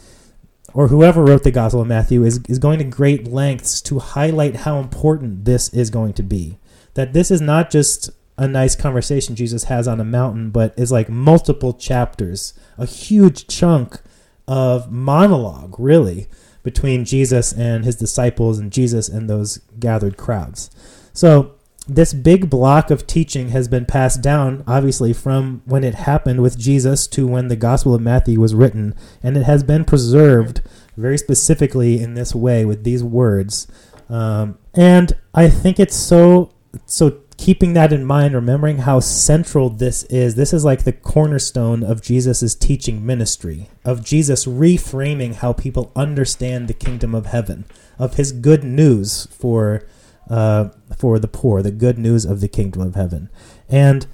or 0.75 0.89
whoever 0.89 1.25
wrote 1.25 1.45
the 1.45 1.53
Gospel 1.53 1.83
of 1.83 1.87
Matthew 1.87 2.25
is, 2.25 2.41
is 2.49 2.59
going 2.59 2.79
to 2.81 2.85
great 2.85 3.29
lengths 3.29 3.81
to 3.83 4.01
highlight 4.01 4.57
how 4.57 4.79
important 4.79 5.45
this 5.45 5.73
is 5.73 5.89
going 5.89 6.13
to 6.15 6.23
be. 6.23 6.59
That 6.95 7.13
this 7.13 7.31
is 7.31 7.41
not 7.41 7.71
just 7.71 8.11
a 8.37 8.49
nice 8.49 8.75
conversation 8.75 9.37
Jesus 9.37 9.65
has 9.65 9.87
on 9.87 10.01
a 10.01 10.05
mountain, 10.05 10.51
but 10.51 10.75
is 10.77 10.91
like 10.91 11.09
multiple 11.09 11.73
chapters, 11.73 12.55
a 12.77 12.87
huge 12.87 13.47
chunk 13.47 14.01
of 14.49 14.91
monologue, 14.91 15.79
really, 15.79 16.27
between 16.63 17.05
Jesus 17.05 17.53
and 17.53 17.85
his 17.85 17.97
disciples 17.97 18.59
and 18.59 18.73
Jesus 18.73 19.09
and 19.09 19.29
those 19.29 19.59
gathered 19.79 20.17
crowds. 20.17 20.71
So, 21.13 21.53
this 21.87 22.15
big 22.15 22.49
block 22.49 22.91
of 22.91 23.07
teaching 23.07 23.51
has 23.51 23.69
been 23.69 23.85
passed 23.85 24.23
down, 24.23 24.65
obviously, 24.67 25.13
from 25.13 25.61
when 25.67 25.85
it 25.85 25.95
happened 25.95 26.41
with 26.41 26.59
Jesus 26.59 27.07
to 27.09 27.27
when 27.27 27.49
the 27.49 27.57
Gospel 27.57 27.95
of 27.95 28.01
Matthew 28.01 28.41
was 28.41 28.55
written, 28.55 28.95
and 29.23 29.37
it 29.37 29.43
has 29.43 29.63
been 29.63 29.85
preserved 29.85 30.63
very 30.97 31.19
specifically 31.19 32.01
in 32.01 32.15
this 32.15 32.35
way 32.35 32.65
with 32.65 32.85
these 32.85 33.05
words. 33.05 33.67
Um, 34.09 34.57
and 34.73 35.15
I 35.35 35.51
think 35.51 35.79
it's 35.79 35.97
so 35.97 36.55
so 36.87 37.11
keeping 37.45 37.75
that 37.75 37.93
in 37.93 38.03
mind, 38.07 38.33
remembering 38.35 38.79
how 38.79 38.99
central 38.99 39.69
this 39.69 40.05
is, 40.05 40.35
this 40.35 40.55
is 40.55 40.65
like 40.65 40.85
the 40.85 40.93
cornerstone 40.95 41.85
of 41.85 42.01
Jesus' 42.01 42.55
teaching 42.55 43.05
ministry, 43.05 43.69
of 43.85 44.03
Jesus 44.03 44.47
reframing 44.47 45.35
how 45.35 45.53
people 45.53 45.93
understand 45.95 46.69
the 46.69 46.73
kingdom 46.73 47.15
of 47.15 47.27
heaven, 47.27 47.67
of 47.99 48.15
his 48.15 48.33
good 48.33 48.65
news 48.65 49.27
for 49.27 49.85
uh, 50.31 50.71
for 50.97 51.19
the 51.19 51.29
poor, 51.29 51.61
the 51.61 51.71
good 51.71 51.99
news 51.99 52.25
of 52.25 52.41
the 52.41 52.49
kingdom 52.49 52.81
of 52.81 52.95
heaven. 52.95 53.29
And 53.69 54.07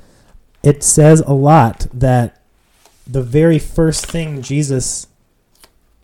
it 0.65 0.83
says 0.83 1.21
a 1.21 1.33
lot 1.33 1.87
that 1.95 2.43
the 3.07 3.23
very 3.23 3.61
first 3.61 4.07
thing 4.07 4.43
Jesus 4.43 5.07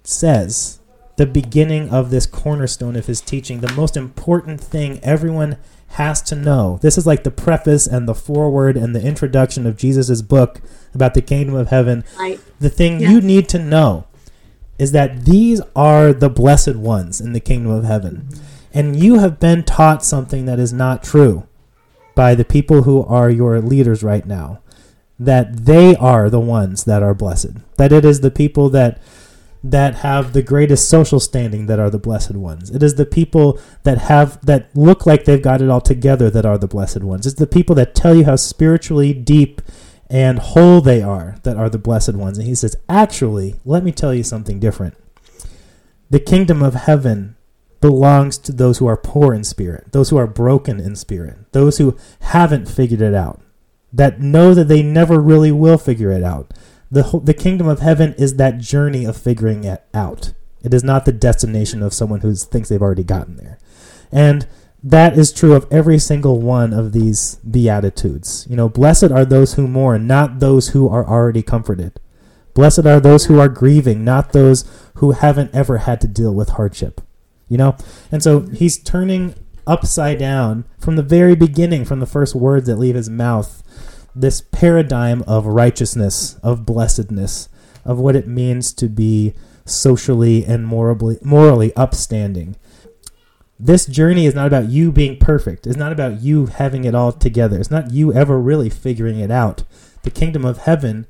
says, 0.04 0.78
the 1.16 1.26
beginning 1.26 1.90
of 1.90 2.10
this 2.10 2.24
cornerstone 2.24 2.94
of 2.94 3.06
his 3.06 3.20
teaching, 3.20 3.62
the 3.62 3.72
most 3.72 3.96
important 3.96 4.60
thing 4.60 5.00
everyone 5.02 5.56
has 5.88 6.20
to 6.22 6.34
know. 6.34 6.78
This 6.82 6.98
is 6.98 7.06
like 7.06 7.24
the 7.24 7.30
preface 7.30 7.86
and 7.86 8.08
the 8.08 8.14
foreword 8.14 8.76
and 8.76 8.94
the 8.94 9.02
introduction 9.02 9.66
of 9.66 9.76
Jesus' 9.76 10.22
book 10.22 10.60
about 10.94 11.14
the 11.14 11.22
kingdom 11.22 11.54
of 11.54 11.68
heaven. 11.68 12.04
Right. 12.18 12.40
The 12.60 12.70
thing 12.70 13.00
you 13.00 13.20
need 13.20 13.48
to 13.50 13.58
know 13.58 14.06
is 14.78 14.92
that 14.92 15.24
these 15.24 15.60
are 15.74 16.12
the 16.12 16.28
blessed 16.28 16.76
ones 16.76 17.20
in 17.20 17.32
the 17.32 17.40
kingdom 17.40 17.72
of 17.72 17.84
heaven. 17.84 18.28
And 18.74 18.96
you 18.96 19.18
have 19.18 19.40
been 19.40 19.64
taught 19.64 20.04
something 20.04 20.44
that 20.44 20.58
is 20.58 20.72
not 20.72 21.02
true 21.02 21.46
by 22.14 22.34
the 22.34 22.44
people 22.44 22.82
who 22.82 23.02
are 23.04 23.30
your 23.30 23.60
leaders 23.60 24.02
right 24.02 24.26
now. 24.26 24.60
That 25.18 25.64
they 25.64 25.96
are 25.96 26.28
the 26.28 26.40
ones 26.40 26.84
that 26.84 27.02
are 27.02 27.14
blessed. 27.14 27.56
That 27.78 27.90
it 27.90 28.04
is 28.04 28.20
the 28.20 28.30
people 28.30 28.68
that 28.70 29.00
that 29.64 29.96
have 29.96 30.32
the 30.32 30.42
greatest 30.42 30.88
social 30.88 31.18
standing 31.18 31.66
that 31.66 31.78
are 31.78 31.90
the 31.90 31.98
blessed 31.98 32.34
ones. 32.34 32.70
It 32.70 32.82
is 32.82 32.94
the 32.94 33.06
people 33.06 33.58
that 33.82 33.98
have 33.98 34.44
that 34.44 34.68
look 34.76 35.06
like 35.06 35.24
they've 35.24 35.42
got 35.42 35.62
it 35.62 35.68
all 35.68 35.80
together 35.80 36.30
that 36.30 36.46
are 36.46 36.58
the 36.58 36.68
blessed 36.68 37.02
ones. 37.02 37.26
It's 37.26 37.36
the 37.36 37.46
people 37.46 37.74
that 37.76 37.94
tell 37.94 38.14
you 38.14 38.24
how 38.24 38.36
spiritually 38.36 39.12
deep 39.12 39.62
and 40.08 40.38
whole 40.38 40.80
they 40.80 41.02
are 41.02 41.36
that 41.42 41.56
are 41.56 41.68
the 41.68 41.78
blessed 41.78 42.14
ones. 42.14 42.38
And 42.38 42.46
he 42.46 42.54
says, 42.54 42.76
"Actually, 42.88 43.56
let 43.64 43.82
me 43.82 43.90
tell 43.90 44.14
you 44.14 44.22
something 44.22 44.60
different. 44.60 44.94
The 46.10 46.20
kingdom 46.20 46.62
of 46.62 46.74
heaven 46.74 47.34
belongs 47.80 48.38
to 48.38 48.52
those 48.52 48.78
who 48.78 48.86
are 48.86 48.96
poor 48.96 49.34
in 49.34 49.42
spirit, 49.42 49.86
those 49.90 50.10
who 50.10 50.16
are 50.16 50.26
broken 50.26 50.78
in 50.78 50.94
spirit, 50.94 51.36
those 51.52 51.78
who 51.78 51.96
haven't 52.20 52.68
figured 52.68 53.00
it 53.00 53.14
out, 53.14 53.40
that 53.92 54.20
know 54.20 54.54
that 54.54 54.68
they 54.68 54.82
never 54.82 55.20
really 55.20 55.50
will 55.50 55.78
figure 55.78 56.12
it 56.12 56.22
out." 56.22 56.52
The 56.90 57.20
the 57.22 57.34
kingdom 57.34 57.66
of 57.66 57.80
heaven 57.80 58.14
is 58.14 58.36
that 58.36 58.58
journey 58.58 59.04
of 59.04 59.16
figuring 59.16 59.64
it 59.64 59.84
out. 59.92 60.32
It 60.62 60.74
is 60.74 60.84
not 60.84 61.04
the 61.04 61.12
destination 61.12 61.82
of 61.82 61.94
someone 61.94 62.20
who 62.20 62.34
thinks 62.34 62.68
they've 62.68 62.82
already 62.82 63.04
gotten 63.04 63.36
there. 63.36 63.58
And 64.10 64.46
that 64.82 65.18
is 65.18 65.32
true 65.32 65.54
of 65.54 65.66
every 65.70 65.98
single 65.98 66.40
one 66.40 66.72
of 66.72 66.92
these 66.92 67.36
beatitudes. 67.36 68.46
You 68.48 68.56
know, 68.56 68.68
blessed 68.68 69.10
are 69.10 69.24
those 69.24 69.54
who 69.54 69.66
mourn, 69.66 70.06
not 70.06 70.40
those 70.40 70.68
who 70.68 70.88
are 70.88 71.06
already 71.06 71.42
comforted. 71.42 72.00
Blessed 72.54 72.86
are 72.86 73.00
those 73.00 73.26
who 73.26 73.38
are 73.38 73.48
grieving, 73.48 74.04
not 74.04 74.32
those 74.32 74.64
who 74.94 75.10
haven't 75.12 75.54
ever 75.54 75.78
had 75.78 76.00
to 76.00 76.08
deal 76.08 76.34
with 76.34 76.50
hardship. 76.50 77.00
You 77.48 77.58
know? 77.58 77.76
And 78.10 78.22
so 78.22 78.40
he's 78.40 78.78
turning 78.78 79.34
upside 79.66 80.18
down 80.18 80.64
from 80.78 80.96
the 80.96 81.02
very 81.02 81.34
beginning, 81.34 81.84
from 81.84 82.00
the 82.00 82.06
first 82.06 82.34
words 82.34 82.66
that 82.66 82.76
leave 82.76 82.94
his 82.94 83.10
mouth 83.10 83.62
this 84.16 84.40
paradigm 84.40 85.22
of 85.26 85.46
righteousness, 85.46 86.38
of 86.42 86.64
blessedness, 86.64 87.50
of 87.84 87.98
what 87.98 88.16
it 88.16 88.26
means 88.26 88.72
to 88.72 88.88
be 88.88 89.34
socially 89.66 90.44
and 90.44 90.66
morally, 90.66 91.18
morally 91.22 91.74
upstanding. 91.76 92.56
This 93.58 93.84
journey 93.84 94.26
is 94.26 94.34
not 94.34 94.46
about 94.46 94.68
you 94.70 94.90
being 94.90 95.18
perfect. 95.18 95.66
It's 95.66 95.76
not 95.76 95.92
about 95.92 96.20
you 96.22 96.46
having 96.46 96.84
it 96.84 96.94
all 96.94 97.12
together. 97.12 97.58
It's 97.60 97.70
not 97.70 97.90
you 97.90 98.12
ever 98.12 98.40
really 98.40 98.70
figuring 98.70 99.20
it 99.20 99.30
out. 99.30 99.64
The 100.02 100.10
kingdom 100.10 100.44
of 100.44 100.58
heaven 100.58 101.06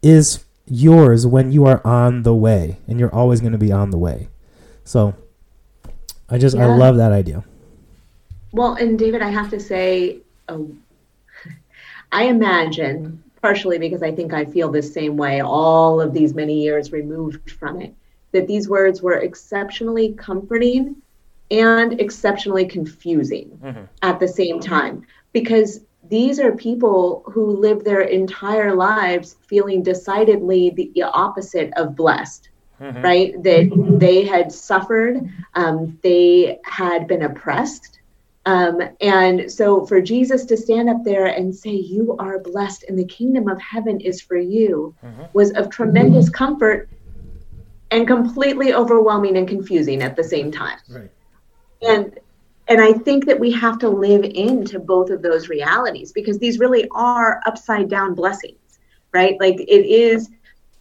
is 0.00 0.44
yours 0.66 1.26
when 1.26 1.50
you 1.50 1.66
are 1.66 1.84
on 1.84 2.22
the 2.22 2.34
way, 2.34 2.78
and 2.86 3.00
you're 3.00 3.14
always 3.14 3.40
going 3.40 3.52
to 3.52 3.58
be 3.58 3.72
on 3.72 3.90
the 3.90 3.98
way. 3.98 4.28
So, 4.84 5.14
I 6.28 6.38
just 6.38 6.56
yeah. 6.56 6.68
I 6.68 6.76
love 6.76 6.96
that 6.96 7.12
idea. 7.12 7.44
Well, 8.52 8.74
and 8.74 8.98
David, 8.98 9.22
I 9.22 9.30
have 9.30 9.50
to 9.50 9.60
say, 9.60 10.18
oh, 10.48 10.70
I 12.12 12.24
imagine, 12.24 13.22
partially 13.40 13.78
because 13.78 14.02
I 14.02 14.12
think 14.12 14.32
I 14.32 14.44
feel 14.44 14.70
the 14.70 14.82
same 14.82 15.16
way 15.16 15.40
all 15.40 16.00
of 16.00 16.12
these 16.12 16.34
many 16.34 16.62
years 16.62 16.92
removed 16.92 17.50
from 17.50 17.80
it, 17.80 17.94
that 18.32 18.46
these 18.46 18.68
words 18.68 19.02
were 19.02 19.18
exceptionally 19.18 20.12
comforting 20.12 20.96
and 21.50 22.00
exceptionally 22.00 22.66
confusing 22.66 23.58
mm-hmm. 23.62 23.84
at 24.02 24.20
the 24.20 24.28
same 24.28 24.60
time 24.60 25.06
because 25.32 25.80
these 26.08 26.38
are 26.38 26.52
people 26.52 27.24
who 27.26 27.56
live 27.56 27.84
their 27.84 28.02
entire 28.02 28.74
lives 28.74 29.36
feeling 29.46 29.82
decidedly 29.82 30.70
the 30.70 31.02
opposite 31.02 31.72
of 31.76 31.96
blessed. 31.96 32.50
Mm-hmm. 32.80 33.02
Right? 33.02 33.42
That 33.44 33.96
they 34.00 34.24
had 34.24 34.50
suffered, 34.50 35.30
um, 35.54 35.96
they 36.02 36.58
had 36.64 37.06
been 37.06 37.22
oppressed, 37.22 38.00
um, 38.44 38.80
and 39.00 39.50
so 39.50 39.86
for 39.86 40.00
Jesus 40.00 40.44
to 40.46 40.56
stand 40.56 40.90
up 40.90 41.04
there 41.04 41.26
and 41.26 41.54
say, 41.54 41.70
You 41.70 42.16
are 42.18 42.40
blessed 42.40 42.84
and 42.88 42.98
the 42.98 43.04
kingdom 43.04 43.48
of 43.48 43.60
heaven 43.60 44.00
is 44.00 44.20
for 44.20 44.36
you, 44.36 44.94
mm-hmm. 45.04 45.22
was 45.32 45.52
of 45.52 45.70
tremendous 45.70 46.28
comfort. 46.28 46.88
and 47.92 48.06
completely 48.06 48.72
overwhelming 48.72 49.36
and 49.36 49.46
confusing 49.46 50.02
at 50.02 50.16
the 50.16 50.24
same 50.24 50.50
time. 50.50 50.78
Right. 50.88 51.10
And 51.82 52.18
and 52.68 52.80
I 52.80 52.92
think 52.92 53.26
that 53.26 53.38
we 53.38 53.52
have 53.52 53.78
to 53.80 53.88
live 53.88 54.24
into 54.24 54.78
both 54.78 55.10
of 55.10 55.20
those 55.20 55.48
realities 55.48 56.12
because 56.12 56.38
these 56.38 56.58
really 56.58 56.88
are 56.92 57.42
upside 57.44 57.90
down 57.90 58.14
blessings, 58.14 58.78
right? 59.12 59.36
Like 59.40 59.60
it 59.60 59.86
is 59.86 60.30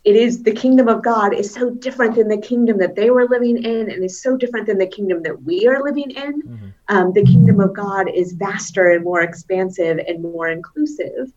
it 0.04 0.16
is 0.16 0.42
the 0.42 0.52
kingdom 0.54 0.88
of 0.88 1.04
God 1.04 1.34
is 1.34 1.54
so 1.54 1.70
different 1.70 2.16
than 2.16 2.28
the 2.28 2.38
kingdom 2.38 2.78
that 2.80 2.96
they 2.96 3.12
were 3.12 3.28
living 3.28 3.64
in, 3.64 3.92
and 3.92 4.04
is 4.04 4.22
so 4.22 4.36
different 4.36 4.66
than 4.66 4.80
the 4.80 4.88
kingdom 4.88 5.22
that 5.24 5.44
we 5.44 5.68
are 5.68 5.84
living 5.84 6.12
in. 6.12 6.42
Mm-hmm. 6.42 6.68
Um, 6.90 7.14
the 7.14 7.24
kingdom 7.24 7.60
of 7.60 7.74
God 7.74 8.10
is 8.10 8.34
vaster 8.34 8.92
and 8.92 9.04
more 9.04 9.22
expansive 9.22 10.00
and 10.00 10.22
more 10.22 10.50
inclusive 10.50 11.32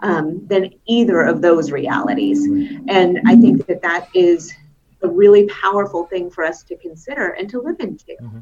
um, 0.00 0.46
than 0.46 0.70
either 0.86 1.22
of 1.22 1.42
those 1.42 1.72
realities. 1.72 2.44
And 2.88 3.20
I 3.26 3.36
think 3.36 3.66
that 3.66 3.82
that 3.82 4.08
is 4.14 4.52
a 5.02 5.08
really 5.08 5.46
powerful 5.46 6.06
thing 6.06 6.30
for 6.30 6.44
us 6.44 6.62
to 6.64 6.76
consider 6.76 7.30
and 7.30 7.48
to 7.50 7.60
live 7.60 7.80
into. 7.80 8.16
Mm-hmm. 8.20 8.38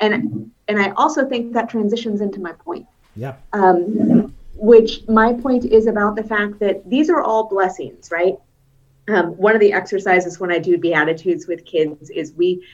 And 0.00 0.50
and 0.68 0.80
I 0.80 0.90
also 0.90 1.28
think 1.28 1.52
that 1.52 1.68
transitions 1.68 2.20
into 2.20 2.40
my 2.40 2.52
point. 2.52 2.86
Yeah. 3.14 3.36
Um, 3.52 4.34
which 4.54 5.06
my 5.08 5.32
point 5.32 5.64
is 5.64 5.86
about 5.86 6.16
the 6.16 6.22
fact 6.22 6.58
that 6.60 6.88
these 6.88 7.10
are 7.10 7.20
all 7.20 7.48
blessings, 7.48 8.10
right? 8.10 8.36
Um, 9.08 9.36
one 9.36 9.54
of 9.54 9.60
the 9.60 9.72
exercises 9.72 10.38
when 10.38 10.52
I 10.52 10.58
do 10.58 10.78
Beatitudes 10.78 11.46
with 11.48 11.64
kids 11.64 12.10
is 12.10 12.32
we 12.34 12.64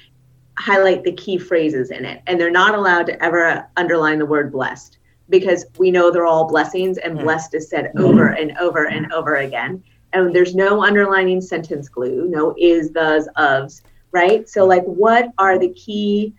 highlight 0.59 1.05
the 1.05 1.12
key 1.12 1.38
phrases 1.38 1.91
in 1.91 2.05
it, 2.05 2.23
and 2.27 2.41
they're 2.41 2.50
not 2.50 2.75
allowed 2.75 3.07
to 3.07 3.25
ever 3.25 3.67
underline 3.77 4.19
the 4.19 4.27
word 4.27 4.53
blessed 4.53 4.99
because 5.31 5.67
we 5.79 5.91
know 5.91 6.11
they're 6.11 6.27
all 6.27 6.49
blessings, 6.49 6.99
and 6.99 7.19
blessed 7.19 7.55
is 7.55 7.69
said 7.69 7.93
over 7.99 8.29
and 8.29 8.57
over 8.59 8.87
and 8.87 9.12
over 9.12 9.37
again. 9.37 9.83
And 10.15 10.35
there's 10.35 10.55
no 10.55 10.83
underlining 10.83 11.43
sentence 11.43 11.88
glue, 11.88 12.29
no 12.29 12.55
is, 12.59 12.91
those, 12.91 13.29
ofs, 13.37 13.83
right? 14.11 14.49
So, 14.49 14.65
like, 14.65 14.85
what 14.85 15.29
are 15.37 15.59
the 15.59 15.73
key 15.75 16.35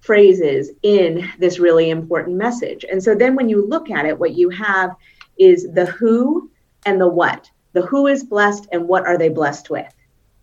phrases 0.00 0.70
in 0.82 1.28
this 1.38 1.58
really 1.58 1.90
important 1.90 2.36
message? 2.36 2.84
And 2.90 3.02
so 3.02 3.14
then 3.14 3.36
when 3.36 3.48
you 3.48 3.66
look 3.66 3.90
at 3.90 4.06
it, 4.06 4.18
what 4.18 4.34
you 4.34 4.50
have 4.50 4.96
is 5.38 5.72
the 5.72 5.86
who 5.86 6.50
and 6.84 7.00
the 7.00 7.08
what 7.08 7.50
the 7.76 7.82
who 7.82 8.06
is 8.06 8.24
blessed 8.24 8.66
and 8.72 8.88
what 8.88 9.06
are 9.06 9.18
they 9.18 9.28
blessed 9.28 9.68
with, 9.68 9.94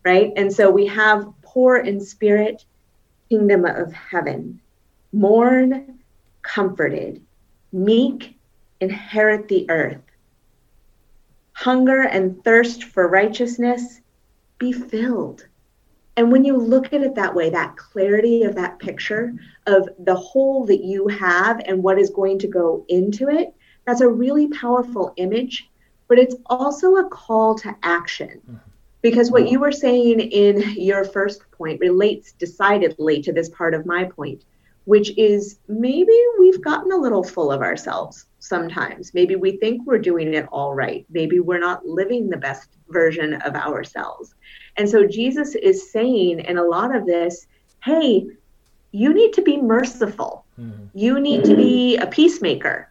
right? 0.06 0.32
And 0.36 0.54
so 0.54 0.70
we 0.70 0.86
have 0.86 1.26
poor 1.42 1.78
in 1.78 2.00
spirit, 2.00 2.64
kingdom 3.34 3.66
of 3.66 3.92
heaven, 3.92 4.62
mourn, 5.12 6.00
comforted, 6.44 7.20
meek, 7.72 8.38
inherit 8.80 9.48
the 9.48 9.66
earth, 9.72 10.04
hunger 11.54 12.04
and 12.04 12.44
thirst 12.44 12.84
for 12.84 13.08
righteousness, 13.08 14.02
be 14.60 14.72
filled. 14.72 15.48
And 16.16 16.32
when 16.32 16.46
you 16.46 16.56
look 16.56 16.94
at 16.94 17.02
it 17.02 17.16
that 17.16 17.34
way, 17.34 17.50
that 17.50 17.76
clarity 17.76 18.44
of 18.44 18.54
that 18.54 18.78
picture 18.78 19.34
of 19.66 19.90
the 19.98 20.14
whole 20.14 20.64
that 20.68 20.84
you 20.84 21.08
have 21.08 21.60
and 21.66 21.82
what 21.82 21.98
is 21.98 22.12
going 22.12 22.38
to 22.38 22.48
go 22.48 22.86
into 22.88 23.30
it, 23.30 23.52
that's 23.88 24.02
a 24.02 24.08
really 24.08 24.48
powerful 24.50 25.12
image 25.18 25.68
but 26.14 26.20
it's 26.20 26.36
also 26.46 26.98
a 26.98 27.10
call 27.10 27.56
to 27.56 27.76
action. 27.82 28.40
Mm-hmm. 28.48 28.58
Because 29.04 29.30
what 29.30 29.50
you 29.50 29.60
were 29.60 29.74
saying 29.74 30.22
in 30.22 30.62
your 30.78 31.04
first 31.04 31.44
point 31.52 31.82
relates 31.82 32.32
decidedly 32.32 33.22
to 33.22 33.34
this 33.34 33.50
part 33.50 33.74
of 33.74 33.86
my 33.86 34.06
point, 34.06 34.46
which 34.86 35.16
is 35.18 35.60
maybe 35.68 36.18
we've 36.40 36.62
gotten 36.62 36.92
a 36.92 36.98
little 36.98 37.24
full 37.24 37.52
of 37.52 37.62
ourselves 37.62 38.26
sometimes. 38.40 39.14
Maybe 39.14 39.36
we 39.36 39.58
think 39.58 39.86
we're 39.86 39.98
doing 39.98 40.34
it 40.34 40.48
all 40.54 40.74
right. 40.74 41.06
Maybe 41.10 41.42
we're 41.42 41.60
not 41.60 41.86
living 41.86 42.30
the 42.30 42.38
best 42.38 42.70
version 42.90 43.34
of 43.34 43.56
ourselves. 43.56 44.36
And 44.78 44.90
so 44.90 45.06
Jesus 45.06 45.54
is 45.56 45.92
saying 45.92 46.40
in 46.40 46.58
a 46.58 46.64
lot 46.64 46.96
of 46.96 47.06
this, 47.06 47.46
hey, 47.84 48.26
you 48.94 49.14
need 49.14 49.34
to 49.34 49.42
be 49.42 49.58
merciful. 49.58 50.46
Mm-hmm. 50.58 50.98
You 50.98 51.20
need 51.20 51.44
to 51.44 51.56
be 51.58 51.98
a 51.98 52.08
peacemaker. 52.08 52.90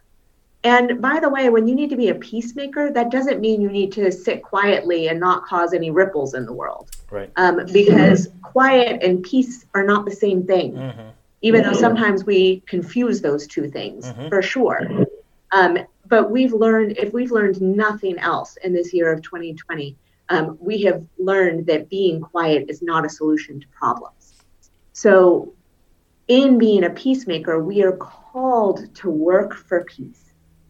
And 0.63 1.01
by 1.01 1.19
the 1.19 1.27
way, 1.27 1.49
when 1.49 1.67
you 1.67 1.75
need 1.75 1.89
to 1.89 1.97
be 1.97 2.09
a 2.09 2.15
peacemaker, 2.15 2.89
that 2.91 3.11
doesn't 3.11 3.41
mean 3.41 3.59
you 3.59 3.69
need 3.69 3.91
to 3.93 4.11
sit 4.11 4.41
quietly 4.41 5.09
and 5.09 5.19
not 5.19 5.45
cause 5.45 5.73
any 5.73 5.91
ripples 5.91 6.35
in 6.35 6.45
the 6.45 6.53
world. 6.53 6.89
Right. 7.11 7.29
Um, 7.35 7.65
because 7.71 8.29
quiet 8.41 9.03
and 9.03 9.21
peace 9.23 9.65
are 9.73 9.83
not 9.83 10.05
the 10.05 10.11
same 10.11 10.45
thing, 10.45 10.73
mm-hmm. 10.73 11.09
even 11.41 11.63
though 11.63 11.73
sometimes 11.73 12.23
we 12.23 12.61
confuse 12.65 13.21
those 13.21 13.45
two 13.45 13.69
things 13.69 14.05
mm-hmm. 14.05 14.29
for 14.29 14.41
sure. 14.41 15.05
Um, 15.51 15.79
but 16.07 16.31
we've 16.31 16.53
learned, 16.53 16.97
if 16.97 17.13
we've 17.13 17.31
learned 17.31 17.61
nothing 17.61 18.17
else 18.17 18.57
in 18.63 18.73
this 18.73 18.93
year 18.93 19.11
of 19.11 19.21
2020, 19.21 19.97
um, 20.29 20.57
we 20.61 20.81
have 20.83 21.05
learned 21.17 21.65
that 21.67 21.89
being 21.89 22.21
quiet 22.21 22.69
is 22.69 22.81
not 22.81 23.05
a 23.05 23.09
solution 23.09 23.59
to 23.59 23.67
problems. 23.67 24.33
So, 24.93 25.53
in 26.29 26.57
being 26.57 26.85
a 26.85 26.89
peacemaker, 26.89 27.61
we 27.61 27.83
are 27.83 27.97
called 27.97 28.95
to 28.95 29.09
work 29.09 29.55
for 29.55 29.83
peace 29.83 30.22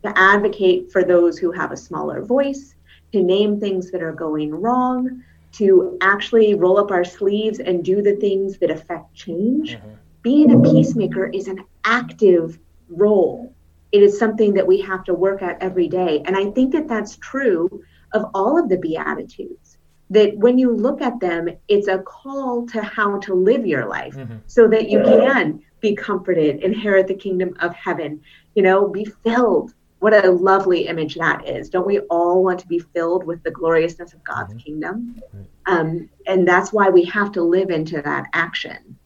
to 0.04 0.18
advocate 0.18 0.92
for 0.92 1.04
those 1.04 1.38
who 1.38 1.52
have 1.52 1.72
a 1.72 1.78
smaller 1.78 2.24
voice, 2.24 2.76
to 3.12 3.24
name 3.24 3.60
things 3.60 3.92
that 3.92 4.02
are 4.02 4.12
going 4.12 4.52
wrong, 4.52 5.24
to 5.54 5.98
actually 6.02 6.56
roll 6.56 6.78
up 6.78 6.92
our 6.92 7.04
sleeves 7.06 7.60
and 7.60 7.86
do 7.86 8.02
the 8.02 8.16
things 8.16 8.58
that 8.58 8.72
affect 8.72 9.14
change. 9.14 9.76
Mm-hmm. 9.76 9.90
Being 10.22 10.52
a 10.54 10.72
peacemaker 10.72 11.28
is 11.28 11.48
an 11.48 11.60
active 11.86 12.60
role. 12.90 13.54
It 13.92 14.02
is 14.02 14.18
something 14.18 14.54
that 14.56 14.66
we 14.66 14.82
have 14.82 15.04
to 15.06 15.14
work 15.14 15.42
at 15.42 15.62
every 15.62 15.88
day. 15.88 16.24
And 16.26 16.36
I 16.36 16.50
think 16.52 16.72
that 16.74 16.88
that's 16.88 17.18
true 17.18 17.84
of 18.14 18.26
all 18.34 18.60
of 18.60 18.70
the 18.70 18.78
Beatitudes. 18.78 19.78
That 20.10 20.36
when 20.38 20.58
you 20.58 20.72
look 20.72 21.02
at 21.02 21.20
them, 21.20 21.50
it's 21.68 21.88
a 21.88 22.00
call 22.00 22.68
to 22.68 22.82
how 22.82 23.20
to 23.20 23.34
live 23.34 23.66
your 23.66 23.86
life 23.86 24.16
mm-hmm. 24.16 24.38
so 24.48 24.68
that 24.68 24.90
you 24.90 25.02
can 25.02 25.62
be 25.80 25.96
comforted, 25.96 26.64
inherit 26.64 27.08
the 27.08 27.16
kingdom 27.16 27.56
of 27.60 27.74
heaven, 27.74 28.22
you 28.56 28.64
know, 28.64 28.88
be 28.88 29.06
filled 29.06 29.74
what 30.04 30.26
a 30.26 30.30
lovely 30.30 30.88
image 30.88 31.16
that 31.16 31.48
is. 31.48 31.70
Don't 31.70 31.88
we 31.88 32.00
all 32.00 32.44
want 32.44 32.60
to 32.60 32.68
be 32.68 32.78
filled 32.78 33.26
with 33.26 33.42
the 33.44 33.52
gloriousness 33.52 34.12
of 34.12 34.22
God's 34.26 34.50
mm-hmm. 34.50 34.60
kingdom? 34.60 35.22
Um, 35.66 36.10
and 36.28 36.46
that's 36.46 36.74
why 36.74 36.90
we 36.90 37.06
have 37.06 37.32
to 37.32 37.42
live 37.42 37.70
into 37.70 38.02
that 38.02 38.26
action. 38.34 38.98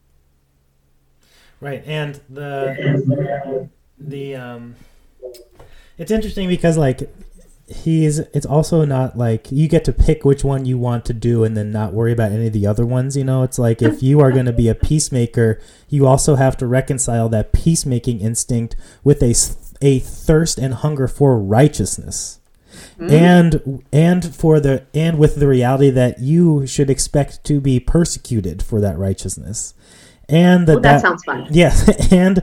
Right, 1.60 1.84
and 1.86 2.20
the 2.28 3.68
the 3.96 4.34
um, 4.34 4.74
it's 5.98 6.10
interesting 6.10 6.48
because 6.48 6.76
like 6.76 7.08
he's 7.68 8.18
it's 8.18 8.46
also 8.46 8.84
not 8.84 9.16
like 9.16 9.52
you 9.52 9.68
get 9.68 9.84
to 9.84 9.92
pick 9.92 10.24
which 10.24 10.42
one 10.42 10.64
you 10.64 10.78
want 10.78 11.04
to 11.04 11.12
do 11.12 11.44
and 11.44 11.56
then 11.56 11.70
not 11.70 11.92
worry 11.92 12.12
about 12.12 12.32
any 12.32 12.46
of 12.46 12.52
the 12.54 12.66
other 12.66 12.86
ones 12.86 13.14
you 13.14 13.22
know 13.22 13.42
it's 13.42 13.58
like 13.58 13.82
if 13.82 14.02
you 14.02 14.20
are 14.20 14.32
going 14.32 14.46
to 14.46 14.54
be 14.54 14.70
a 14.70 14.74
peacemaker 14.74 15.60
you 15.90 16.06
also 16.06 16.36
have 16.36 16.56
to 16.56 16.66
reconcile 16.66 17.28
that 17.28 17.52
peacemaking 17.52 18.22
instinct 18.22 18.74
with 19.04 19.22
a 19.22 19.34
a 19.80 19.98
thirst 19.98 20.58
and 20.58 20.74
hunger 20.74 21.08
for 21.08 21.38
righteousness. 21.38 22.40
Mm. 22.98 23.12
And 23.12 23.84
and 23.92 24.34
for 24.34 24.60
the 24.60 24.86
and 24.94 25.18
with 25.18 25.36
the 25.36 25.48
reality 25.48 25.90
that 25.90 26.20
you 26.20 26.66
should 26.66 26.90
expect 26.90 27.44
to 27.44 27.60
be 27.60 27.80
persecuted 27.80 28.62
for 28.62 28.80
that 28.80 28.98
righteousness. 28.98 29.74
And 30.28 30.68
that, 30.68 30.82
that, 30.82 30.82
that 30.82 31.00
sounds 31.00 31.24
fun. 31.24 31.46
Yes, 31.50 32.12
and 32.12 32.42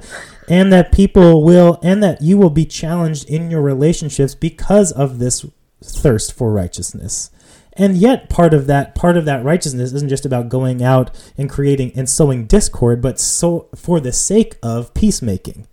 and 0.50 0.74
that 0.74 0.92
people 0.92 1.44
will 1.44 1.80
and 1.84 2.02
that 2.04 2.22
you 2.22 2.38
will 2.38 2.50
be 2.50 2.66
challenged 2.66 3.30
in 3.30 3.52
your 3.52 3.62
relationships 3.62 4.36
because 4.36 4.92
of 4.92 5.20
this 5.20 5.46
thirst 5.84 6.34
for 6.34 6.52
righteousness 6.52 7.30
and 7.76 7.98
yet 7.98 8.30
part 8.30 8.54
of 8.54 8.68
that 8.68 8.96
part 8.96 9.18
of 9.18 9.26
that 9.26 9.44
righteousness 9.44 9.92
isn't 9.94 10.10
just 10.10 10.26
about 10.26 10.50
going 10.50 10.82
out 10.82 11.12
and 11.38 11.50
creating 11.50 11.92
and 11.96 12.10
sowing 12.10 12.46
discord 12.46 13.02
but 13.02 13.20
so 13.20 13.68
for 13.76 14.00
the 14.00 14.12
sake 14.12 14.58
of 14.64 14.94
peacemaking 14.94 15.68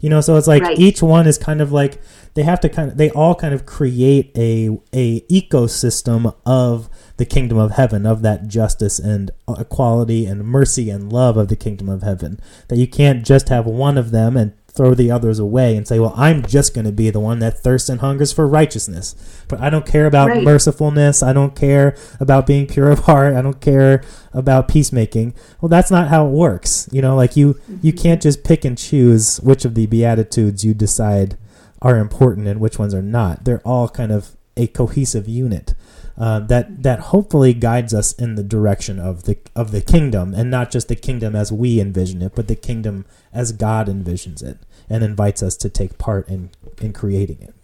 you 0.00 0.08
know 0.08 0.20
so 0.20 0.36
it's 0.36 0.46
like 0.46 0.62
right. 0.62 0.78
each 0.78 1.02
one 1.02 1.26
is 1.26 1.38
kind 1.38 1.60
of 1.60 1.72
like 1.72 2.00
they 2.34 2.42
have 2.42 2.60
to 2.60 2.68
kind 2.68 2.92
of 2.92 2.96
they 2.96 3.10
all 3.10 3.34
kind 3.34 3.54
of 3.54 3.66
create 3.66 4.30
a 4.36 4.78
a 4.92 5.20
ecosystem 5.22 6.34
of 6.46 6.88
the 7.16 7.24
kingdom 7.24 7.58
of 7.58 7.72
heaven 7.72 8.06
of 8.06 8.22
that 8.22 8.46
justice 8.46 8.98
and 8.98 9.30
equality 9.48 10.24
and 10.26 10.44
mercy 10.44 10.90
and 10.90 11.12
love 11.12 11.36
of 11.36 11.48
the 11.48 11.56
kingdom 11.56 11.88
of 11.88 12.02
heaven 12.02 12.38
that 12.68 12.78
you 12.78 12.86
can't 12.86 13.24
just 13.24 13.48
have 13.48 13.66
one 13.66 13.98
of 13.98 14.10
them 14.10 14.36
and 14.36 14.52
throw 14.78 14.94
the 14.94 15.10
others 15.10 15.40
away 15.40 15.76
and 15.76 15.88
say, 15.88 15.98
well, 15.98 16.14
I'm 16.16 16.46
just 16.46 16.72
going 16.72 16.84
to 16.84 16.92
be 16.92 17.10
the 17.10 17.18
one 17.18 17.40
that 17.40 17.58
thirsts 17.58 17.88
and 17.88 18.00
hungers 18.00 18.32
for 18.32 18.46
righteousness. 18.46 19.16
But 19.48 19.60
I 19.60 19.70
don't 19.70 19.84
care 19.84 20.06
about 20.06 20.28
right. 20.28 20.44
mercifulness. 20.44 21.26
I 21.26 21.32
don't 21.32 21.56
care 21.56 21.96
about 22.20 22.46
being 22.46 22.68
pure 22.68 22.88
of 22.88 23.00
heart. 23.00 23.34
I 23.34 23.42
don't 23.42 23.60
care 23.60 24.04
about 24.32 24.68
peacemaking. 24.68 25.34
Well, 25.60 25.68
that's 25.68 25.90
not 25.90 26.08
how 26.08 26.28
it 26.28 26.30
works. 26.30 26.88
You 26.92 27.02
know, 27.02 27.16
like 27.16 27.36
you, 27.36 27.54
mm-hmm. 27.54 27.78
you 27.82 27.92
can't 27.92 28.22
just 28.22 28.44
pick 28.44 28.64
and 28.64 28.78
choose 28.78 29.38
which 29.38 29.64
of 29.64 29.74
the 29.74 29.86
Beatitudes 29.86 30.64
you 30.64 30.74
decide 30.74 31.36
are 31.82 31.98
important 31.98 32.46
and 32.46 32.60
which 32.60 32.78
ones 32.78 32.94
are 32.94 33.02
not. 33.02 33.44
They're 33.44 33.62
all 33.66 33.88
kind 33.88 34.12
of 34.12 34.36
a 34.56 34.68
cohesive 34.68 35.28
unit. 35.28 35.74
Uh, 36.16 36.40
that 36.40 36.82
that 36.82 36.98
hopefully 36.98 37.54
guides 37.54 37.94
us 37.94 38.12
in 38.14 38.34
the 38.34 38.42
direction 38.42 38.98
of 38.98 39.22
the 39.22 39.38
of 39.54 39.70
the 39.70 39.80
kingdom, 39.80 40.34
and 40.34 40.50
not 40.50 40.68
just 40.68 40.88
the 40.88 40.96
kingdom 40.96 41.36
as 41.36 41.52
we 41.52 41.80
envision 41.80 42.22
it, 42.22 42.32
but 42.34 42.48
the 42.48 42.56
kingdom 42.56 43.06
as 43.32 43.52
God 43.52 43.86
envisions 43.86 44.42
it 44.42 44.58
and 44.90 45.04
invites 45.04 45.42
us 45.42 45.56
to 45.58 45.68
take 45.68 45.98
part 45.98 46.28
in 46.28 46.50
in 46.80 46.92
creating 46.92 47.38
it. 47.40 47.54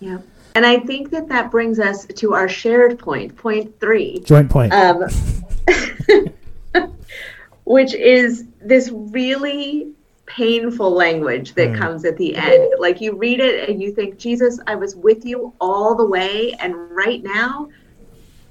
Yeah. 0.00 0.18
And 0.54 0.64
I 0.64 0.78
think 0.78 1.10
that 1.10 1.28
that 1.28 1.50
brings 1.50 1.80
us 1.80 2.06
to 2.06 2.34
our 2.34 2.48
shared 2.48 2.98
point, 2.98 3.36
point 3.36 3.80
three. 3.80 4.20
Joint 4.20 4.48
point. 4.50 4.72
Um, 4.72 5.04
which 7.64 7.94
is 7.94 8.44
this 8.60 8.90
really 8.92 9.88
painful 10.26 10.90
language 10.90 11.54
that 11.54 11.70
Mm. 11.70 11.78
comes 11.78 12.04
at 12.04 12.16
the 12.16 12.34
end. 12.36 12.74
Like 12.78 13.00
you 13.00 13.14
read 13.16 13.40
it 13.40 13.68
and 13.68 13.82
you 13.82 13.92
think, 13.92 14.18
Jesus, 14.18 14.60
I 14.66 14.74
was 14.74 14.94
with 14.96 15.24
you 15.24 15.52
all 15.60 15.94
the 15.94 16.06
way, 16.06 16.54
and 16.60 16.74
right 16.90 17.22
now, 17.22 17.68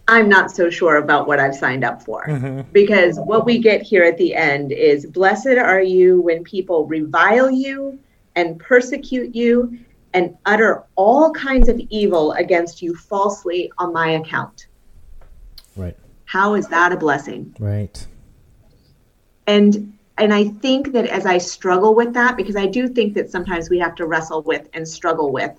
I'm 0.08 0.28
not 0.28 0.52
so 0.52 0.70
sure 0.70 0.98
about 0.98 1.28
what 1.28 1.40
I've 1.40 1.56
signed 1.56 1.84
up 1.86 2.04
for. 2.04 2.26
Mm-hmm. 2.28 2.70
Because 2.74 3.18
what 3.20 3.46
we 3.46 3.58
get 3.60 3.82
here 3.82 4.04
at 4.04 4.18
the 4.18 4.36
end 4.36 4.72
is 4.74 5.06
Blessed 5.06 5.58
are 5.58 5.82
you 5.82 6.22
when 6.22 6.44
people 6.44 6.86
revile 6.88 7.50
you 7.50 7.98
and 8.36 8.60
persecute 8.60 9.36
you 9.36 9.78
and 10.14 10.38
utter 10.46 10.84
all 10.96 11.32
kinds 11.34 11.70
of 11.70 11.80
evil 11.90 12.34
against 12.34 12.82
you 12.82 12.96
falsely 12.96 13.72
on 13.78 13.92
my 13.94 14.12
account. 14.12 14.68
Right. 15.76 15.98
How 16.26 16.54
is 16.54 16.68
that 16.68 16.92
a 16.92 16.98
blessing? 16.98 17.56
Right. 17.60 18.06
and 19.48 19.94
and 20.18 20.34
i 20.34 20.46
think 20.46 20.92
that 20.94 21.06
as 21.08 21.26
i 21.26 21.38
struggle 21.38 21.96
with 21.96 22.14
that 22.14 22.38
because 22.38 22.56
i 22.56 22.66
do 22.66 22.88
think 22.88 23.14
that 23.14 23.30
sometimes 23.30 23.70
we 23.70 23.80
have 23.80 23.96
to 23.96 24.06
wrestle 24.06 24.42
with 24.44 24.70
and 24.74 24.88
struggle 24.88 25.32
with 25.32 25.52